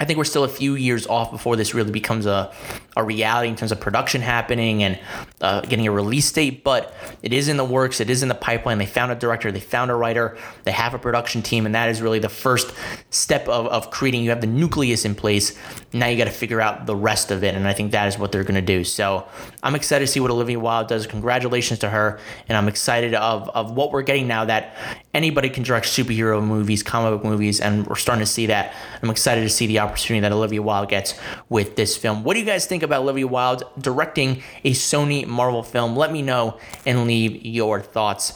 [0.00, 2.52] I think we're still a few years off before this really becomes a,
[2.96, 4.98] a reality in terms of production happening and
[5.40, 8.00] uh, getting a release date, but it is in the works.
[8.00, 8.78] It is in the pipeline.
[8.78, 11.90] They found a director, they found a writer, they have a production team, and that
[11.90, 12.74] is really the first
[13.10, 14.24] step of, of creating.
[14.24, 15.56] You have the nucleus in place.
[15.92, 18.18] Now you got to figure out the rest of it, and I think that is
[18.18, 18.82] what they're going to do.
[18.82, 19.28] So
[19.62, 21.06] I'm excited to see what Olivia Wilde does.
[21.06, 24.76] Congratulations to her, and I'm excited of, of what we're getting now that
[25.14, 28.74] anybody can direct superhero movies, comic book movies, and we're starting to see that.
[29.02, 31.14] I'm excited to see the opportunity that Olivia Wilde gets
[31.48, 32.24] with this film.
[32.24, 35.96] What do you guys think about Olivia Wilde directing a Sony Marvel film?
[35.96, 38.34] Let me know and leave your thoughts.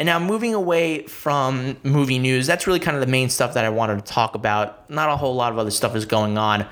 [0.00, 3.64] And now moving away from movie news, that's really kind of the main stuff that
[3.64, 4.88] I wanted to talk about.
[4.88, 6.66] Not a whole lot of other stuff is going on.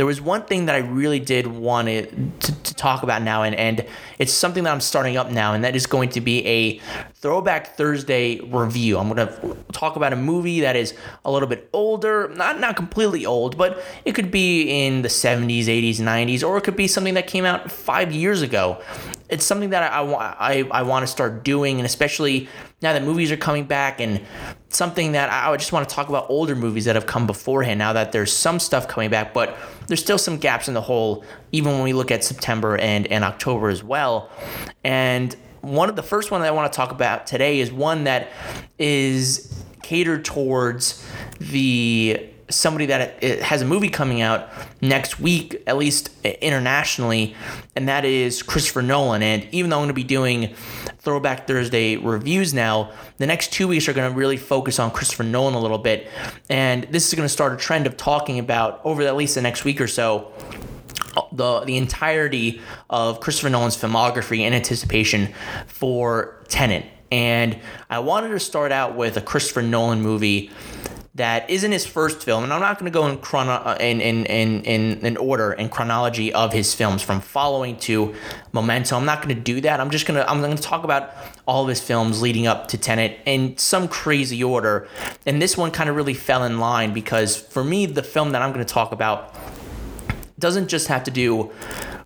[0.00, 3.54] There was one thing that I really did want to, to talk about now, and,
[3.54, 3.84] and
[4.18, 6.78] it's something that I'm starting up now, and that is going to be a
[7.16, 8.96] Throwback Thursday review.
[8.96, 10.94] I'm going to talk about a movie that is
[11.26, 15.64] a little bit older, not not completely old, but it could be in the 70s,
[15.64, 18.80] 80s, 90s, or it could be something that came out five years ago
[19.30, 22.48] it's something that I, I, I, I want to start doing, and especially
[22.82, 24.20] now that movies are coming back, and
[24.68, 27.78] something that I just want to talk about older movies that have come beforehand.
[27.78, 31.24] Now that there's some stuff coming back, but there's still some gaps in the whole,
[31.52, 34.30] even when we look at September and, and October as well.
[34.84, 38.04] And one of the first one that I want to talk about today is one
[38.04, 38.28] that
[38.78, 41.06] is catered towards
[41.38, 44.48] the somebody that has a movie coming out
[44.80, 47.34] next week, at least internationally,
[47.74, 49.22] and that is Christopher Nolan.
[49.22, 50.54] And even though I'm going to be doing
[50.98, 55.24] Throwback Thursday reviews now, the next two weeks are going to really focus on Christopher
[55.24, 56.08] Nolan a little bit.
[56.48, 59.42] And this is going to start a trend of talking about over at least the
[59.42, 60.32] next week or so
[61.32, 65.32] the the entirety of Christopher Nolan's filmography in anticipation
[65.66, 66.86] for Tenet.
[67.12, 67.58] And
[67.88, 70.50] I wanted to start out with a Christopher Nolan movie
[71.16, 74.00] that isn't his first film, and I'm not going to go in, chrono- uh, in,
[74.00, 78.14] in, in, in, in order and chronology of his films from Following to
[78.52, 78.96] Memento.
[78.96, 79.80] I'm not going to do that.
[79.80, 81.12] I'm just going to I'm going to talk about
[81.46, 84.86] all of his films leading up to Tenet in some crazy order,
[85.26, 88.42] and this one kind of really fell in line because for me, the film that
[88.42, 89.34] I'm going to talk about
[90.38, 91.50] doesn't just have to do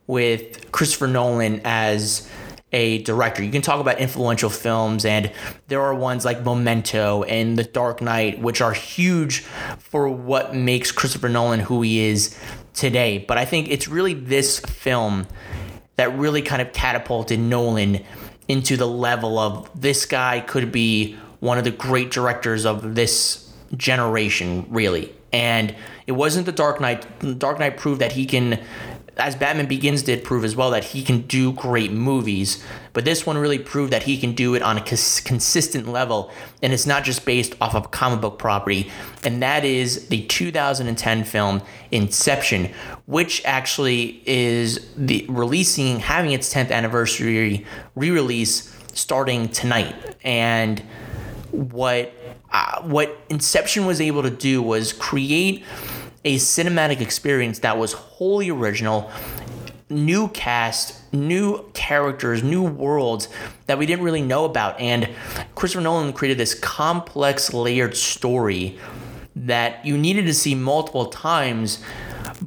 [0.07, 2.29] with Christopher Nolan as
[2.75, 3.43] a director.
[3.43, 5.33] You can talk about influential films, and
[5.69, 9.41] there are ones like Memento and The Dark Knight, which are huge
[9.79, 12.37] for what makes Christopher Nolan who he is
[12.75, 13.25] today.
[13.27, 15.29] But I think it's really this film
[15.95, 18.05] that really kind of catapulted Nolan
[18.49, 23.53] into the level of this guy could be one of the great directors of this
[23.77, 25.15] generation, really.
[25.33, 25.77] And
[26.09, 27.07] it wasn't The Dark Knight.
[27.21, 28.61] The Dark Knight proved that he can
[29.17, 33.25] as Batman Begins did prove as well that he can do great movies, but this
[33.25, 36.31] one really proved that he can do it on a cons- consistent level,
[36.63, 38.91] and it's not just based off of a comic book property,
[39.23, 42.71] and that is the 2010 film Inception,
[43.07, 49.95] which actually is the releasing having its 10th anniversary re-release starting tonight,
[50.25, 50.81] and
[51.51, 52.13] what
[52.53, 55.65] uh, what Inception was able to do was create
[56.25, 59.11] a cinematic experience that was wholly original,
[59.91, 63.29] new cast, new characters, new worlds
[63.67, 64.79] that we didn't really know about.
[64.81, 65.11] And
[65.55, 68.79] Christopher Nolan created this complex, layered story
[69.37, 71.83] that you needed to see multiple times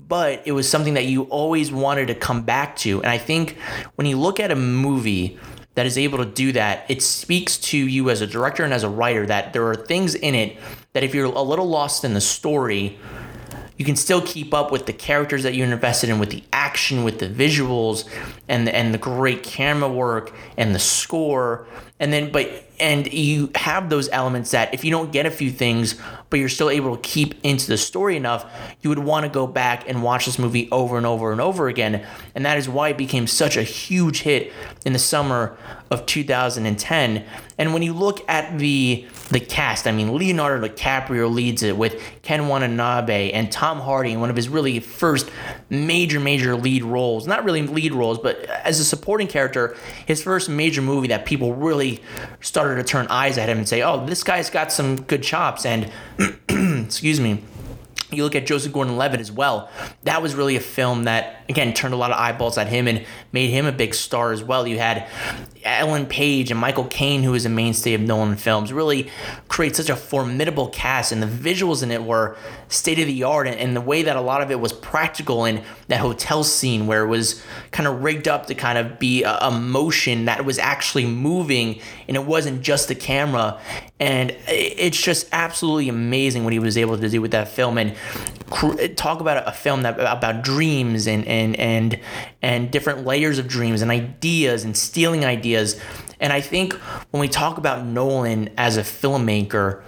[0.07, 3.01] but it was something that you always wanted to come back to.
[3.01, 3.57] And I think
[3.95, 5.39] when you look at a movie
[5.75, 8.83] that is able to do that, it speaks to you as a director and as
[8.83, 10.57] a writer that there are things in it
[10.93, 12.97] that if you're a little lost in the story,
[13.77, 17.03] you can still keep up with the characters that you're invested in, with the action,
[17.03, 18.07] with the visuals,
[18.47, 21.67] and the, and the great camera work and the score.
[21.99, 25.51] And then, but and you have those elements that if you don't get a few
[25.51, 25.95] things
[26.29, 28.45] but you're still able to keep into the story enough
[28.81, 31.67] you would want to go back and watch this movie over and over and over
[31.67, 32.05] again
[32.35, 34.51] and that is why it became such a huge hit
[34.85, 35.57] in the summer
[35.89, 37.25] of 2010
[37.57, 42.01] and when you look at the the cast i mean leonardo dicaprio leads it with
[42.21, 45.29] ken watanabe and tom hardy in one of his really first
[45.69, 49.75] major major lead roles not really lead roles but as a supporting character
[50.05, 52.01] his first major movie that people really
[52.39, 55.23] started started to turn eyes at him and say, "Oh, this guy's got some good
[55.23, 55.91] chops." And
[56.85, 57.41] excuse me.
[58.09, 59.69] You look at Joseph Gordon-Levitt as well.
[60.03, 63.05] That was really a film that again turned a lot of eyeballs at him and
[63.33, 64.65] made him a big star as well.
[64.65, 65.07] You had
[65.63, 69.09] Ellen Page and Michael Caine, who is a mainstay of Nolan films, really
[69.49, 72.37] create such a formidable cast, and the visuals in it were
[72.69, 75.61] state of the art, and, the way that a lot of it was practical in
[75.89, 79.51] that hotel scene where it was kind of rigged up to kind of be a
[79.51, 83.59] motion that was actually moving, and it wasn't just the camera.
[83.99, 87.95] And it's just absolutely amazing what he was able to do with that film, and
[88.95, 91.99] talk about a film that about dreams and and and
[92.43, 95.81] and different layers of dreams and ideas and stealing ideas.
[96.19, 96.73] And I think
[97.11, 99.83] when we talk about Nolan as a filmmaker,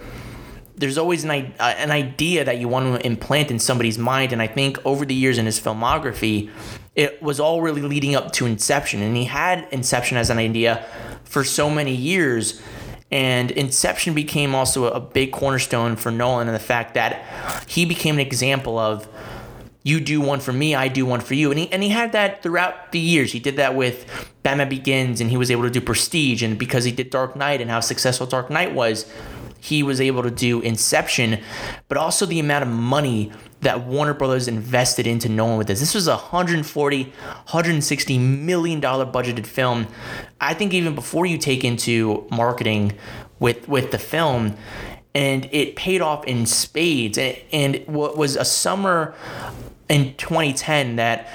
[0.76, 4.32] there's always an, uh, an idea that you want to implant in somebody's mind.
[4.32, 6.50] And I think over the years in his filmography,
[6.96, 9.02] it was all really leading up to Inception.
[9.02, 10.86] And he had Inception as an idea
[11.24, 12.60] for so many years.
[13.10, 17.24] And Inception became also a big cornerstone for Nolan and the fact that
[17.66, 19.08] he became an example of
[19.82, 21.50] you do one for me, I do one for you.
[21.50, 23.32] And he, and he had that throughout the years.
[23.32, 26.42] He did that with Batman Begins and he was able to do Prestige.
[26.42, 29.10] And because he did Dark Knight and how successful Dark Knight was,
[29.60, 31.40] he was able to do Inception,
[31.88, 35.80] but also the amount of money that Warner Brothers invested into Nolan with this.
[35.80, 39.86] This was a 140, 160 million dollar budgeted film.
[40.40, 42.92] I think even before you take into marketing
[43.38, 44.56] with with the film,
[45.14, 47.18] and it paid off in spades.
[47.18, 49.14] And, and what was a summer
[49.88, 51.28] in 2010 that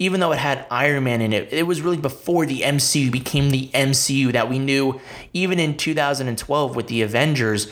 [0.00, 3.50] even though it had Iron Man in it, it was really before the MCU became
[3.50, 4.98] the MCU that we knew
[5.34, 7.70] even in 2012 with the Avengers.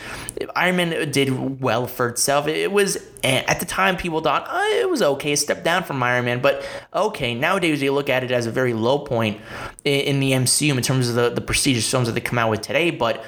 [0.54, 2.46] Iron Man did well for itself.
[2.46, 6.02] It was, eh, at the time, people thought oh, it was okay, step down from
[6.02, 6.62] Iron Man, but
[6.92, 9.40] okay, nowadays they look at it as a very low point
[9.84, 12.60] in the MCU in terms of the, the prestigious films that they come out with
[12.60, 13.24] today, but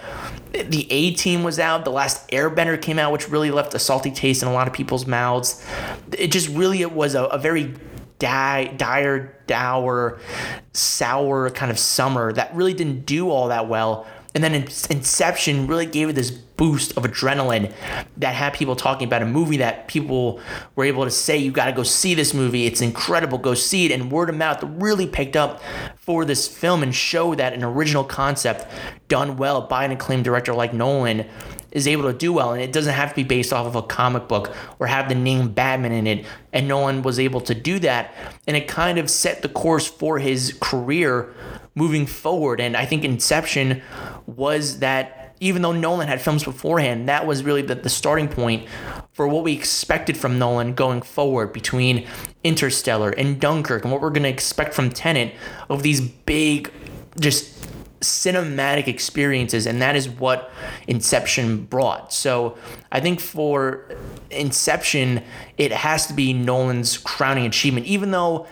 [0.53, 1.87] the A Team was out.
[1.87, 4.75] The last Airbender came out, which really left a salty taste in a lot of
[4.75, 5.65] people's mouths.
[6.13, 7.73] It just really it was a, a very
[8.21, 10.21] di- dire, dour,
[10.73, 14.07] sour kind of summer that really didn't do all that well.
[14.33, 17.73] And then Inception really gave it this boost of adrenaline
[18.19, 20.39] that had people talking about a movie that people
[20.77, 22.67] were able to say, you got to go see this movie.
[22.67, 23.39] It's incredible.
[23.39, 23.91] Go see it.
[23.91, 25.61] And word of mouth really picked up
[25.97, 28.71] for this film and show that an original concept
[29.09, 31.27] done well by an acclaimed director like Nolan
[31.73, 32.53] is able to do well.
[32.53, 35.15] And it doesn't have to be based off of a comic book or have the
[35.15, 36.27] name Batman in it.
[36.53, 38.15] And Nolan was able to do that.
[38.47, 41.35] And it kind of set the course for his career
[41.75, 42.61] moving forward.
[42.61, 43.83] And I think Inception
[44.27, 48.69] was that even though Nolan had films beforehand, that was really the, the starting point
[49.13, 52.07] for what we expected from Nolan going forward between
[52.45, 55.35] Interstellar and Dunkirk and what we're going to expect from Tenet
[55.71, 56.71] of these big,
[57.19, 57.60] just
[58.01, 60.51] cinematic experiences, and that is what
[60.87, 62.13] Inception brought.
[62.13, 62.57] So
[62.91, 63.87] I think for
[64.31, 65.23] Inception,
[65.59, 68.47] it has to be Nolan's crowning achievement, even though.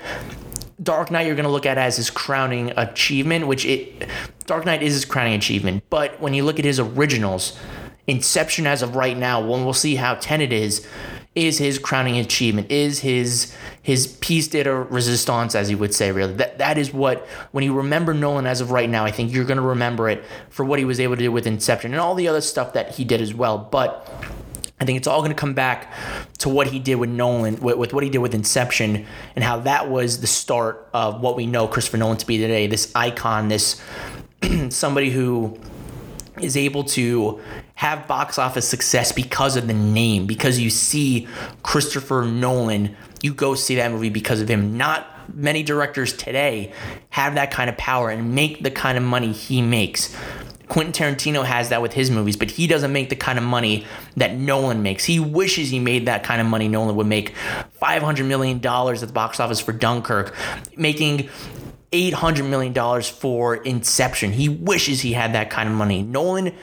[0.81, 4.09] Dark Knight you're going to look at as his crowning achievement, which it
[4.47, 5.83] Dark Knight is his crowning achievement.
[5.91, 7.59] But when you look at his originals,
[8.07, 10.87] Inception as of right now, when we'll see how Tenet is,
[11.47, 16.35] is his crowning achievement, is his his piece de resistance, as you would say, really.
[16.35, 19.45] That that is what when you remember Nolan as of right now, I think you're
[19.45, 22.29] gonna remember it for what he was able to do with Inception and all the
[22.29, 23.59] other stuff that he did as well.
[23.59, 24.09] But
[24.81, 25.93] I think it's all going to come back
[26.39, 29.59] to what he did with Nolan, with, with, what he did with Inception, and how
[29.61, 32.69] that was the start of what we know Christopher Nolan to be today.
[32.69, 33.83] This icon, this
[34.71, 35.59] somebody who
[36.41, 37.41] is able to
[37.79, 41.29] have box office success because of the name, because you see
[41.63, 44.77] Christopher Nolan, you go see that movie because of him.
[44.77, 46.73] Not many directors today
[47.11, 50.13] have that kind of power and make the kind of money he makes.
[50.67, 53.87] Quentin Tarantino has that with his movies, but he doesn't make the kind of money
[54.17, 55.05] that Nolan makes.
[55.05, 57.33] He wishes he made that kind of money Nolan would make.
[57.81, 60.35] $500 million at the box office for Dunkirk,
[60.77, 61.29] making
[61.93, 64.33] $800 million for Inception.
[64.33, 66.03] He wishes he had that kind of money.
[66.03, 66.55] Nolan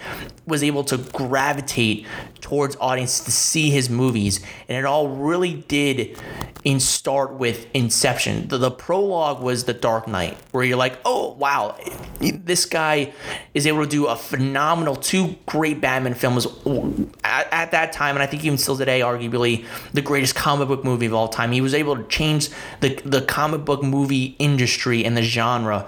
[0.46, 2.06] was able to gravitate
[2.42, 6.20] towards audiences to see his movies, and it all really did
[6.64, 8.48] in start with Inception.
[8.50, 11.76] The, the prologue was The Dark Knight, where you're like, oh, wow,
[12.20, 13.14] this guy
[13.56, 16.46] is able to do a phenomenal, two great Batman films
[17.24, 20.84] at, at that time, and I think even still today, arguably the greatest comic book
[20.84, 21.52] movie of all time.
[21.52, 22.50] He was able to change
[22.82, 25.88] the, the comic book movie industry and the genre.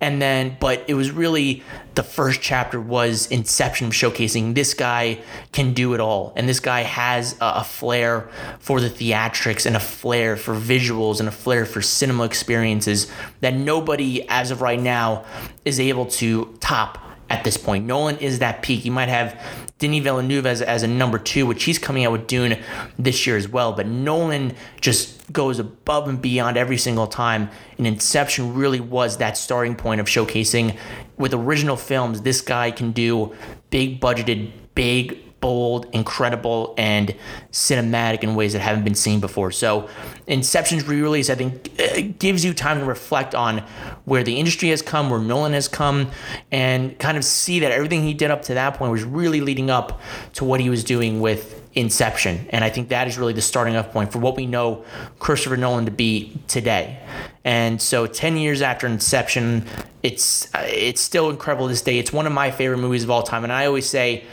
[0.00, 1.62] And then but it was really
[1.94, 5.20] the first chapter was inception showcasing this guy
[5.52, 6.32] can do it all.
[6.36, 11.20] And this guy has a, a, flair for the theatrics and a flair for visuals
[11.20, 13.10] and a flair for cinema experiences
[13.40, 15.24] that nobody as of right now
[15.64, 17.03] is able to top
[17.34, 17.84] at this point.
[17.84, 18.84] Nolan is that peak.
[18.84, 19.40] You might have
[19.80, 22.58] Denis Villeneuve as, as a number two, which he's coming out with Dune
[22.96, 23.72] this year as well.
[23.72, 27.50] But Nolan just goes above and beyond every single time.
[27.76, 30.78] And Inception really was that starting point of showcasing
[31.18, 33.34] with original films, this guy can do
[33.70, 37.14] big budgeted, big bold, incredible, and
[37.52, 39.50] cinematic in ways that haven't been seen before.
[39.50, 39.90] So,
[40.26, 43.58] Inception's re-release, I think, uh, gives you time to reflect on
[44.06, 46.10] where the industry has come, where Nolan has come,
[46.50, 49.68] and kind of see that everything he did up to that point was really leading
[49.68, 50.00] up
[50.32, 52.46] to what he was doing with Inception.
[52.48, 54.82] And I think that is really the starting off point for what we know
[55.18, 57.00] Christopher Nolan to be today.
[57.44, 59.66] And so 10 years after Inception,
[60.02, 61.98] it's uh, it's still incredible to this day.
[61.98, 63.44] It's one of my favorite movies of all time.
[63.44, 64.24] And I always say,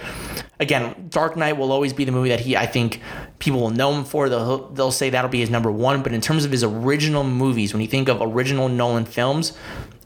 [0.60, 3.02] again, Dark Knight will always be the movie that he I think
[3.40, 4.30] people will know him for.
[4.30, 6.04] They'll they'll say that'll be his number one.
[6.04, 9.58] But in terms of his original movies, when you think of original Nolan films,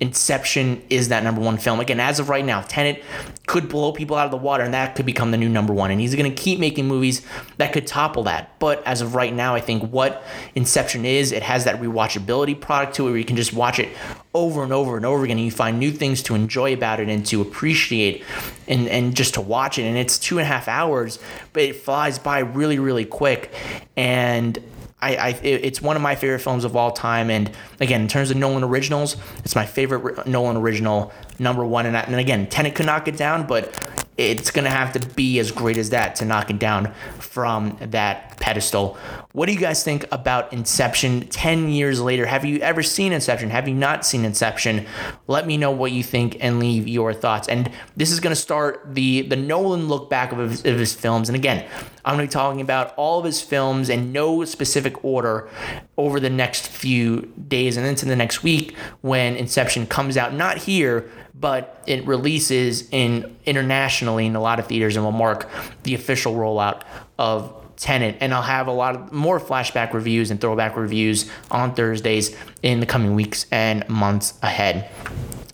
[0.01, 1.79] Inception is that number one film.
[1.79, 3.01] Again, as of right now, Tenet
[3.47, 5.89] could blow people out of the water and that could become the new number one.
[5.89, 7.21] And he's going to keep making movies
[7.57, 8.59] that could topple that.
[8.59, 10.21] But as of right now, I think what
[10.53, 13.89] Inception is, it has that rewatchability product to it where you can just watch it
[14.33, 15.37] over and over and over again.
[15.37, 18.23] And you find new things to enjoy about it and to appreciate
[18.67, 19.83] and, and just to watch it.
[19.83, 21.19] And it's two and a half hours,
[21.53, 23.53] but it flies by really, really quick.
[23.95, 24.57] And
[25.01, 27.29] I, I it's one of my favorite films of all time.
[27.29, 31.85] And again, in terms of Nolan originals, it's my favorite Nolan original, number one.
[31.85, 33.73] And, and again, Tenet could knock it down, but
[34.17, 37.77] it's going to have to be as great as that to knock it down from
[37.81, 38.97] that pedestal.
[39.33, 42.25] What do you guys think about Inception 10 years later?
[42.25, 43.49] Have you ever seen Inception?
[43.49, 44.85] Have you not seen Inception?
[45.27, 47.49] Let me know what you think and leave your thoughts.
[47.49, 50.93] And this is going to start the the Nolan look back of his, of his
[50.93, 51.27] films.
[51.27, 51.65] And again,
[52.05, 55.49] I'm going to be talking about all of his films in no specific order
[55.97, 60.33] over the next few days and into the next week when Inception comes out.
[60.33, 65.49] Not here, but it releases in internationally in a lot of theaters and will mark
[65.83, 66.81] the official rollout
[67.17, 68.17] of Tenet.
[68.21, 72.79] And I'll have a lot of more flashback reviews and throwback reviews on Thursdays in
[72.79, 74.89] the coming weeks and months ahead.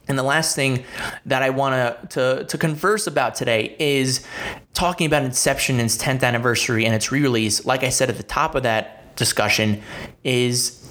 [0.07, 0.83] And the last thing
[1.25, 4.25] that I want to to converse about today is
[4.73, 7.65] talking about Inception and its 10th anniversary and its re-release.
[7.65, 9.81] Like I said at the top of that discussion,
[10.23, 10.81] is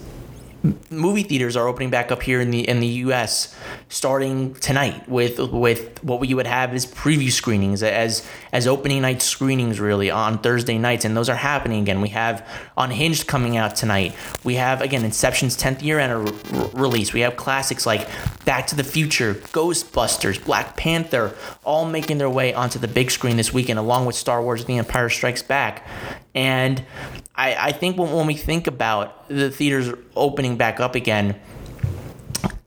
[0.91, 3.55] movie theaters are opening back up here in the in the U.S.
[3.89, 9.23] starting tonight with with what we would have as preview screenings as as opening night
[9.23, 12.01] screenings really on Thursday nights, and those are happening again.
[12.01, 12.47] We have
[12.77, 14.15] Unhinged coming out tonight.
[14.45, 17.13] We have again Inception's 10th year and anniversary release.
[17.13, 18.09] We have classics like
[18.45, 21.35] Back to the Future, Ghostbusters, Black Panther,
[21.65, 24.79] all making their way onto the big screen this weekend, along with Star Wars: The
[24.79, 25.87] Empire Strikes Back.
[26.35, 26.85] And
[27.35, 31.41] I, I think when, when we think about the theaters opening back up again,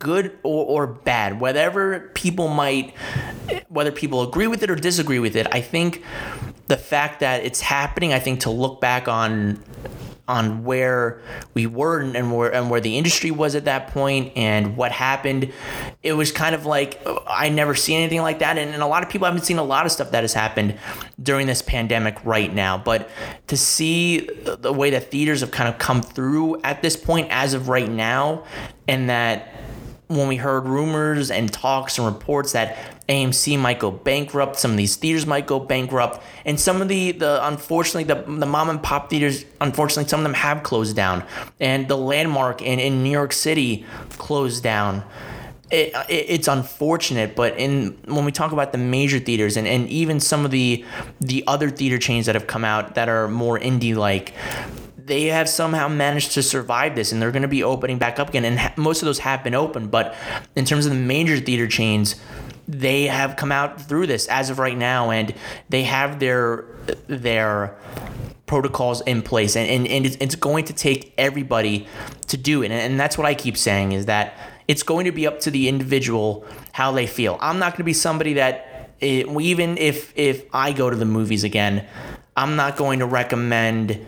[0.04, 2.94] good or, or bad, whatever people might,
[3.70, 6.04] whether people agree with it or disagree with it, I think
[6.68, 9.64] the fact that it's happening, I think to look back on
[10.26, 11.22] on where
[11.54, 15.52] we were and where and where the industry was at that point and what happened.
[16.02, 19.04] It was kind of like I never seen anything like that, and, and a lot
[19.04, 20.78] of people haven't seen a lot of stuff that has happened
[21.22, 22.78] during this pandemic right now.
[22.78, 23.10] But
[23.48, 27.54] to see the way that theaters have kind of come through at this point, as
[27.54, 28.46] of right now,
[28.88, 29.50] and that
[30.16, 34.78] when we heard rumors and talks and reports that AMC might go bankrupt, some of
[34.78, 38.82] these theaters might go bankrupt, and some of the the unfortunately the, the mom and
[38.82, 41.24] pop theaters, unfortunately, some of them have closed down,
[41.60, 43.86] and the landmark in, in New York City
[44.18, 45.04] closed down.
[45.72, 49.90] it, it, it's unfortunate, but in when we talk about the major theaters and, and
[49.90, 50.86] even some of the
[51.20, 54.34] the other theater chains that have come out that are more indie like,
[55.06, 58.30] they have somehow managed to survive this and they're going to be opening back up
[58.30, 60.16] again and ha- most of those have been open but
[60.56, 62.16] in terms of the major theater chains
[62.68, 65.34] they have come out through this as of right now and
[65.70, 66.66] they have their
[67.08, 67.76] their
[68.46, 71.88] protocols in place and, and, and it's, going to take everybody
[72.28, 74.38] to do it and, and that's what i keep saying is that
[74.68, 77.38] it's going to be up to the individual how they feel.
[77.42, 81.06] I'm not going to be somebody that it, even if if i go to the
[81.06, 81.86] movies again
[82.38, 84.06] i'm not going to recommend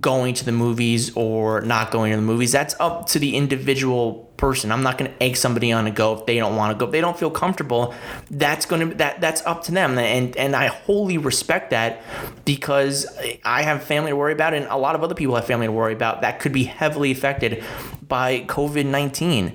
[0.00, 2.52] going to the movies or not going to the movies.
[2.52, 4.72] That's up to the individual person.
[4.72, 6.86] I'm not going to egg somebody on to go if they don't want to go.
[6.86, 7.94] If they don't feel comfortable,
[8.30, 9.98] that's going to that that's up to them.
[9.98, 12.02] And and I wholly respect that
[12.44, 13.06] because
[13.44, 15.72] I have family to worry about and a lot of other people have family to
[15.72, 17.62] worry about that could be heavily affected
[18.08, 19.54] by COVID-19.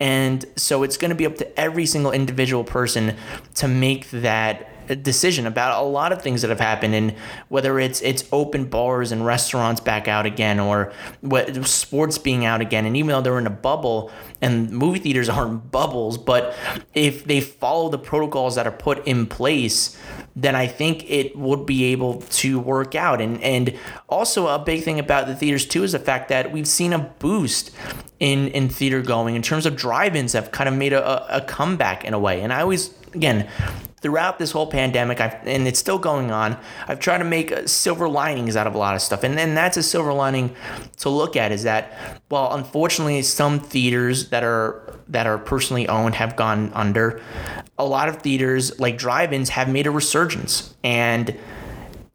[0.00, 3.16] And so it's going to be up to every single individual person
[3.54, 7.12] to make that decision about a lot of things that have happened and
[7.48, 12.60] whether it's it's open bars and restaurants back out again or what sports being out
[12.60, 12.86] again.
[12.86, 14.10] And even though they're in a bubble
[14.40, 16.54] and movie theaters aren't bubbles but
[16.94, 19.98] if they follow the protocols that are put in place
[20.34, 23.20] then I think it would be able to work out.
[23.20, 23.78] And and
[24.08, 26.98] also a big thing about the theaters too is the fact that we've seen a
[26.98, 27.70] boost
[28.18, 32.04] in in theater going in terms of drive-ins have kind of made a, a comeback
[32.04, 32.40] in a way.
[32.40, 33.48] And I always again
[34.02, 37.66] throughout this whole pandemic, I've, and it's still going on, I've tried to make uh,
[37.66, 39.22] silver linings out of a lot of stuff.
[39.22, 40.54] And then that's a silver lining
[40.98, 46.14] to look at is that, well, unfortunately, some theaters that are that are personally owned
[46.16, 47.20] have gone under.
[47.78, 51.36] A lot of theaters, like drive-ins, have made a resurgence, and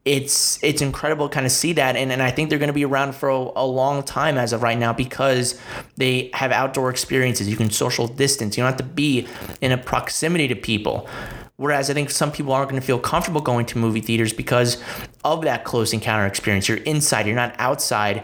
[0.03, 1.95] it's it's incredible to kind of see that.
[1.95, 4.53] And, and I think they're going to be around for a, a, long time as
[4.53, 5.59] of right now because
[5.97, 7.49] they have outdoor experiences.
[7.49, 8.57] You can social distance.
[8.57, 9.27] You don't have to be
[9.61, 11.09] in a proximity to people
[11.57, 14.81] Whereas I think some people aren't going to feel comfortable going to movie theaters because
[15.23, 16.69] of that close encounter experience.
[16.69, 18.23] You're inside, you're not outside.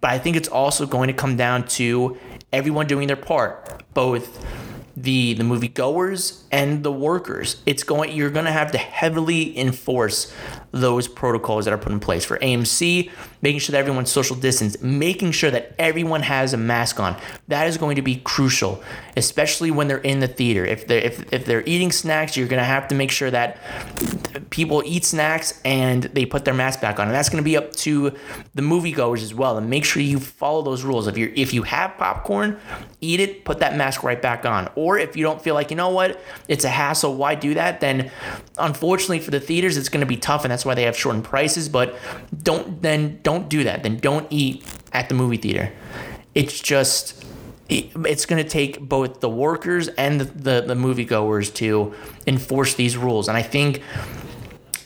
[0.00, 2.18] But I think it's also going to come down to
[2.52, 4.44] everyone doing their part, both
[4.96, 7.62] the the moviegoers and the workers.
[7.66, 10.32] It's going you're going to have to heavily enforce
[10.72, 13.10] those protocols that are put in place for AMC,
[13.42, 17.16] making sure that everyone's social distance, making sure that everyone has a mask on.
[17.48, 18.82] That is going to be crucial,
[19.16, 20.64] especially when they're in the theater.
[20.64, 23.58] If they're if, if they're eating snacks, you're going to have to make sure that
[24.50, 27.06] people eat snacks and they put their mask back on.
[27.06, 28.12] And that's going to be up to
[28.54, 29.58] the moviegoers as well.
[29.58, 31.06] And make sure you follow those rules.
[31.06, 32.58] If you if you have popcorn,
[33.00, 34.70] eat it, put that mask right back on.
[34.74, 37.80] Or if you don't feel like, you know what, it's a hassle, why do that?
[37.80, 38.10] Then
[38.58, 41.24] unfortunately for the theaters, it's going to be tough and that's why they have shortened
[41.24, 41.96] prices, but
[42.42, 43.82] don't then don't do that.
[43.82, 45.72] Then don't eat at the movie theater.
[46.34, 47.24] It's just
[47.68, 51.92] it's going to take both the workers and the, the, the moviegoers to
[52.26, 53.26] enforce these rules.
[53.26, 53.82] And I think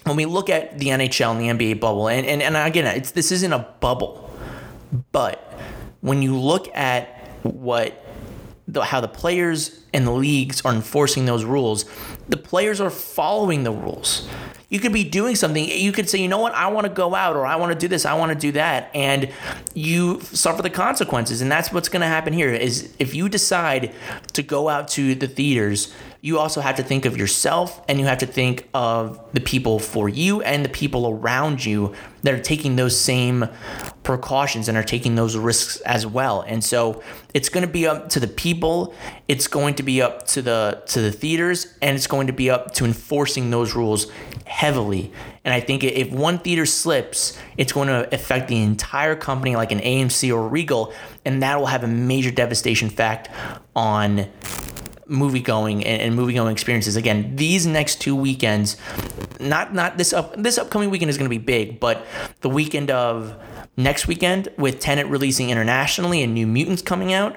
[0.04, 3.10] when we look at the NHL and the NBA bubble, and, and, and again, it's,
[3.10, 4.30] this isn't a bubble,
[5.12, 5.52] but
[6.00, 8.02] when you look at what
[8.72, 11.84] the, how the players and the leagues are enforcing those rules,
[12.28, 14.28] the players are following the rules.
[14.68, 15.68] You could be doing something.
[15.68, 17.78] You could say, you know what, I want to go out or I want to
[17.78, 19.30] do this, I want to do that, and
[19.74, 21.40] you suffer the consequences.
[21.40, 22.52] And that's what's going to happen here.
[22.52, 23.92] Is if you decide
[24.32, 25.92] to go out to the theaters
[26.22, 29.78] you also have to think of yourself and you have to think of the people
[29.78, 33.48] for you and the people around you that are taking those same
[34.02, 36.42] precautions and are taking those risks as well.
[36.42, 37.02] And so
[37.32, 38.94] it's going to be up to the people,
[39.28, 42.50] it's going to be up to the to the theaters and it's going to be
[42.50, 44.10] up to enforcing those rules
[44.44, 45.12] heavily.
[45.42, 49.72] And I think if one theater slips, it's going to affect the entire company like
[49.72, 50.92] an AMC or Regal
[51.24, 53.30] and that will have a major devastation fact
[53.74, 54.26] on
[55.10, 56.96] movie going and, and movie going experiences.
[56.96, 58.76] Again, these next two weekends,
[59.38, 62.06] not not this up this upcoming weekend is going to be big, but
[62.40, 63.34] the weekend of
[63.76, 67.36] next weekend with Tenet releasing internationally and New Mutants coming out,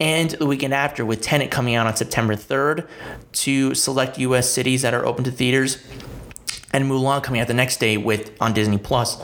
[0.00, 2.88] and the weekend after with Tenet coming out on September 3rd
[3.32, 4.50] to select U.S.
[4.50, 5.82] cities that are open to theaters,
[6.72, 9.22] and Mulan coming out the next day with on Disney Plus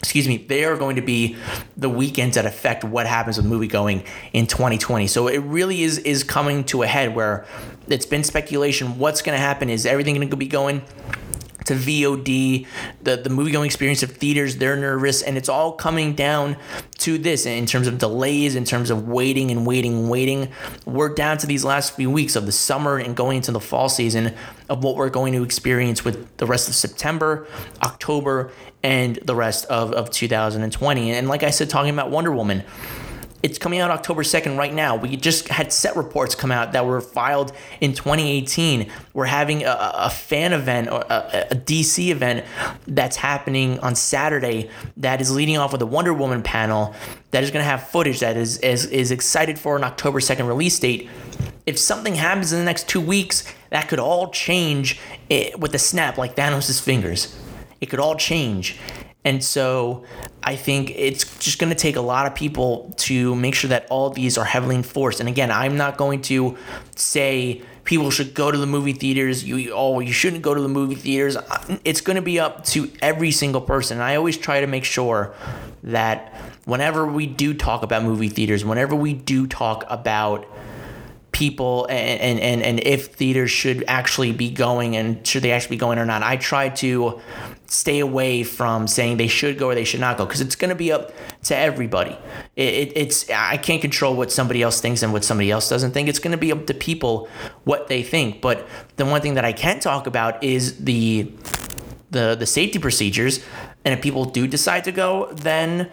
[0.00, 1.36] excuse me, they are going to be
[1.76, 5.06] the weekends that affect what happens with movie going in 2020.
[5.06, 7.46] So it really is is coming to a head where
[7.86, 8.98] it's been speculation.
[8.98, 9.68] What's going to happen?
[9.68, 10.82] Is everything going to be going
[11.70, 12.66] to VOD,
[13.00, 16.56] the, the movie going experience of theaters, they're nervous, and it's all coming down
[16.98, 20.48] to this in terms of delays, in terms of waiting and waiting waiting.
[20.84, 23.88] We're down to these last few weeks of the summer and going into the fall
[23.88, 24.34] season
[24.68, 27.46] of what we're going to experience with the rest of September,
[27.82, 28.50] October,
[28.82, 31.12] and the rest of, of 2020.
[31.12, 32.64] And like I said, talking about Wonder Woman
[33.42, 34.96] it's coming out October 2nd right now.
[34.96, 38.90] We just had set reports come out that were filed in 2018.
[39.14, 42.44] We're having a, a fan event or a, a, DC event
[42.86, 46.94] that's happening on Saturday that is leading off with a Wonder Woman panel
[47.30, 50.46] that is going to have footage that is, is, is excited for an October 2nd
[50.46, 51.08] release date.
[51.64, 55.78] If something happens in the next two weeks, that could all change eh, with a
[55.78, 57.34] snap like Thanos' fingers.
[57.80, 58.78] It could all change.
[59.24, 60.04] And so
[60.42, 63.86] I think it's just going to take a lot of people to make sure that
[63.90, 65.20] all these are heavily enforced.
[65.20, 66.56] And again, I'm not going to
[66.96, 69.44] say people should go to the movie theaters.
[69.44, 71.36] You oh, you shouldn't go to the movie theaters.
[71.36, 73.98] Uh, it's going to be up to every single person.
[73.98, 75.34] And I always try to make sure
[75.82, 80.46] that whenever we do talk about movie theaters, whenever we do talk about
[81.40, 85.80] people and, and, and, if theaters should actually be going and should they actually be
[85.80, 86.22] going or not.
[86.22, 87.18] I try to
[87.64, 90.68] stay away from saying they should go or they should not go because it's going
[90.68, 91.12] to be up
[91.44, 92.14] to everybody.
[92.56, 95.92] It, it, it's I can't control what somebody else thinks and what somebody else doesn't
[95.92, 96.10] think.
[96.10, 97.26] It's going to be up to people
[97.64, 98.42] what they think.
[98.42, 101.32] But the one thing that I can talk about is the
[102.10, 103.42] the the safety procedures.
[103.82, 105.90] And if people do decide to go, then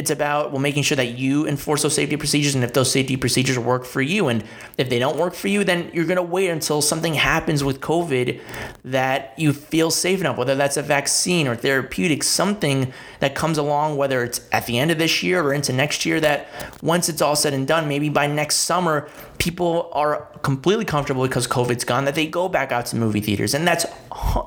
[0.00, 3.18] it's about well making sure that you enforce those safety procedures and if those safety
[3.18, 4.42] procedures work for you and
[4.78, 7.82] if they don't work for you then you're going to wait until something happens with
[7.82, 8.40] covid
[8.82, 13.98] that you feel safe enough whether that's a vaccine or therapeutic something that comes along
[13.98, 16.48] whether it's at the end of this year or into next year that
[16.82, 19.06] once it's all said and done maybe by next summer
[19.40, 23.54] people are completely comfortable because covid's gone that they go back out to movie theaters.
[23.54, 23.86] And that's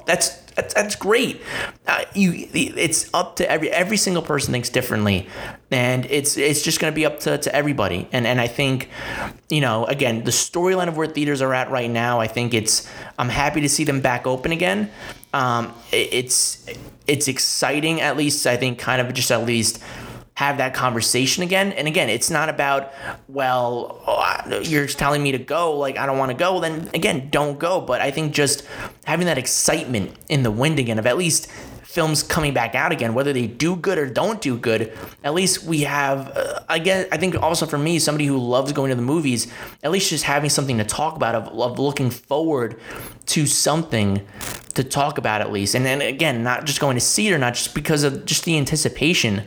[0.05, 1.41] that's that's, that's great.
[1.87, 5.27] Uh, you, it's up to every every single person thinks differently,
[5.71, 8.07] and it's it's just going to be up to, to everybody.
[8.11, 8.89] And and I think,
[9.49, 12.89] you know, again, the storyline of where theaters are at right now, I think it's
[13.17, 14.91] I'm happy to see them back open again.
[15.33, 16.65] Um, it, it's
[17.07, 18.47] it's exciting at least.
[18.47, 19.81] I think kind of just at least
[20.35, 21.71] have that conversation again.
[21.73, 22.93] And again, it's not about,
[23.27, 26.59] well, oh, you're telling me to go, like I don't want to go.
[26.59, 27.81] Then again, don't go.
[27.81, 28.65] But I think just
[29.05, 31.51] having that excitement in the wind again of at least
[31.93, 35.63] films coming back out again, whether they do good or don't do good, at least
[35.63, 39.03] we have, uh, again, I think also for me, somebody who loves going to the
[39.03, 39.45] movies,
[39.83, 42.79] at least just having something to talk about, of, of looking forward
[43.27, 44.25] to something
[44.73, 45.75] to talk about at least.
[45.75, 48.43] And then again, not just going to see it or not just because of just
[48.43, 49.43] the anticipation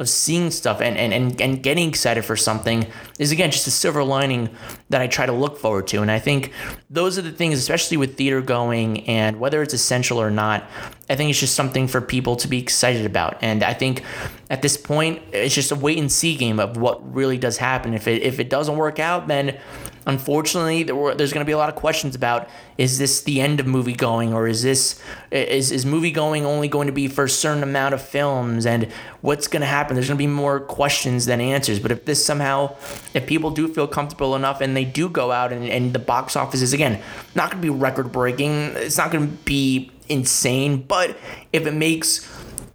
[0.00, 2.86] of seeing stuff and, and, and, and getting excited for something
[3.18, 4.48] is again just a silver lining
[4.88, 6.00] that I try to look forward to.
[6.00, 6.52] And I think
[6.88, 10.64] those are the things, especially with theater going and whether it's essential or not,
[11.10, 13.36] I think it's just something for people to be excited about.
[13.42, 14.02] And I think
[14.48, 17.92] at this point, it's just a wait and see game of what really does happen.
[17.92, 19.58] If it if it doesn't work out, then
[20.06, 22.48] unfortunately there were, there's going to be a lot of questions about
[22.78, 26.68] is this the end of movie going or is this is, is movie going only
[26.68, 28.84] going to be for a certain amount of films and
[29.20, 29.94] what's going to happen?
[29.94, 32.76] There's going to be more questions than answers but if this somehow
[33.14, 36.36] if people do feel comfortable enough and they do go out and, and the box
[36.36, 37.00] office is again
[37.34, 41.16] not going to be record breaking it's not going to be insane but
[41.52, 42.26] if it makes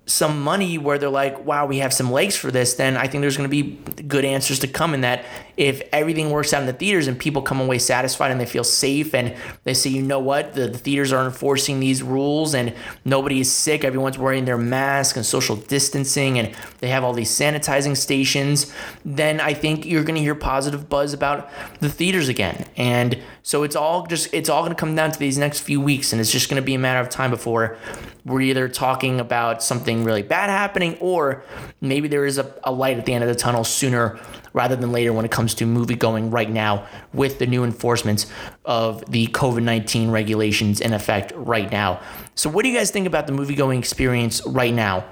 [0.08, 3.22] some money where they're like, wow, we have some legs for this, then I think
[3.22, 5.26] there's going to be good answers to come in that
[5.58, 8.64] if everything works out in the theaters and people come away satisfied and they feel
[8.64, 9.34] safe and
[9.64, 13.52] they say, you know what, the, the theaters are enforcing these rules and nobody is
[13.52, 18.72] sick, everyone's wearing their mask and social distancing and they have all these sanitizing stations,
[19.04, 21.50] then I think you're going to hear positive buzz about
[21.80, 22.66] the theaters again.
[22.78, 25.82] And so it's all just, it's all going to come down to these next few
[25.82, 27.78] weeks and it's just going to be a matter of time before
[28.26, 31.44] we're either talking about something really bad happening or
[31.82, 34.20] maybe there is a, a light at the end of the tunnel sooner
[34.54, 38.26] rather than later when it comes to movie going right now with the new enforcements
[38.64, 42.02] of the COVID 19 regulations in effect right now.
[42.36, 45.06] So, what do you guys think about the movie going experience right now?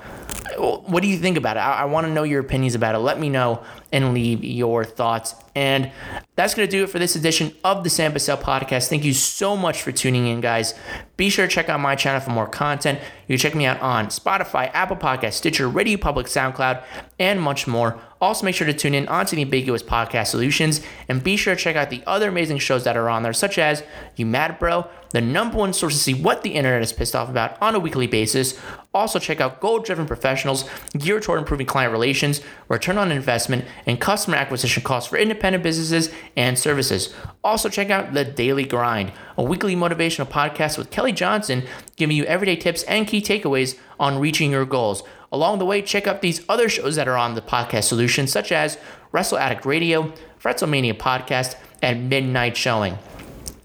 [0.57, 1.61] What do you think about it?
[1.61, 2.99] I, I want to know your opinions about it.
[2.99, 5.35] Let me know and leave your thoughts.
[5.55, 5.91] And
[6.35, 8.89] that's going to do it for this edition of the Sam Bussell podcast.
[8.89, 10.73] Thank you so much for tuning in, guys.
[11.15, 12.99] Be sure to check out my channel for more content.
[13.27, 16.83] You can check me out on Spotify, Apple Podcast, Stitcher, Radio Public, SoundCloud,
[17.19, 17.99] and much more.
[18.19, 21.61] Also, make sure to tune in onto the Ambiguous Podcast Solutions and be sure to
[21.61, 23.83] check out the other amazing shows that are on there, such as
[24.15, 27.29] You Mad Bro, the number one source to see what the internet is pissed off
[27.29, 28.59] about on a weekly basis.
[28.93, 34.01] Also, check out Goal Driven Professionals, geared toward improving client relations, return on investment, and
[34.01, 37.13] customer acquisition costs for independent businesses and services.
[37.43, 41.63] Also, check out The Daily Grind, a weekly motivational podcast with Kelly Johnson,
[41.95, 45.03] giving you everyday tips and key takeaways on reaching your goals.
[45.31, 48.51] Along the way, check out these other shows that are on the podcast solution, such
[48.51, 48.77] as
[49.11, 52.97] Wrestle Addict Radio, Fretzelmania Podcast, and Midnight Showing.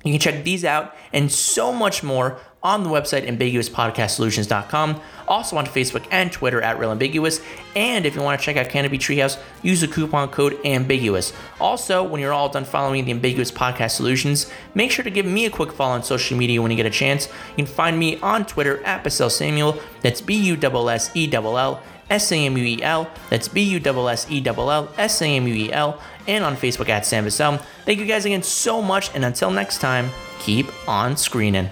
[0.05, 5.01] You can check these out and so much more on the website ambiguouspodcastsolutions.com.
[5.27, 7.41] Also on Facebook and Twitter at Real Ambiguous.
[7.77, 11.33] And if you want to check out Canopy Treehouse, use the coupon code Ambiguous.
[11.61, 15.47] Also, when you're all done following the Ambiguous Podcast Solutions, make sure to give me
[15.47, 17.27] a quick follow on social media when you get a chance.
[17.57, 19.81] You can find me on Twitter at Bussell Samuel.
[20.03, 21.83] That's B U S S E L L.
[22.11, 23.11] S A M U E L.
[23.31, 26.01] That's B U S S E L L S A M U E L.
[26.29, 27.61] And on Facebook at Sam Bussell.
[27.85, 31.71] Thank you guys again so much, and until next time, keep on screening.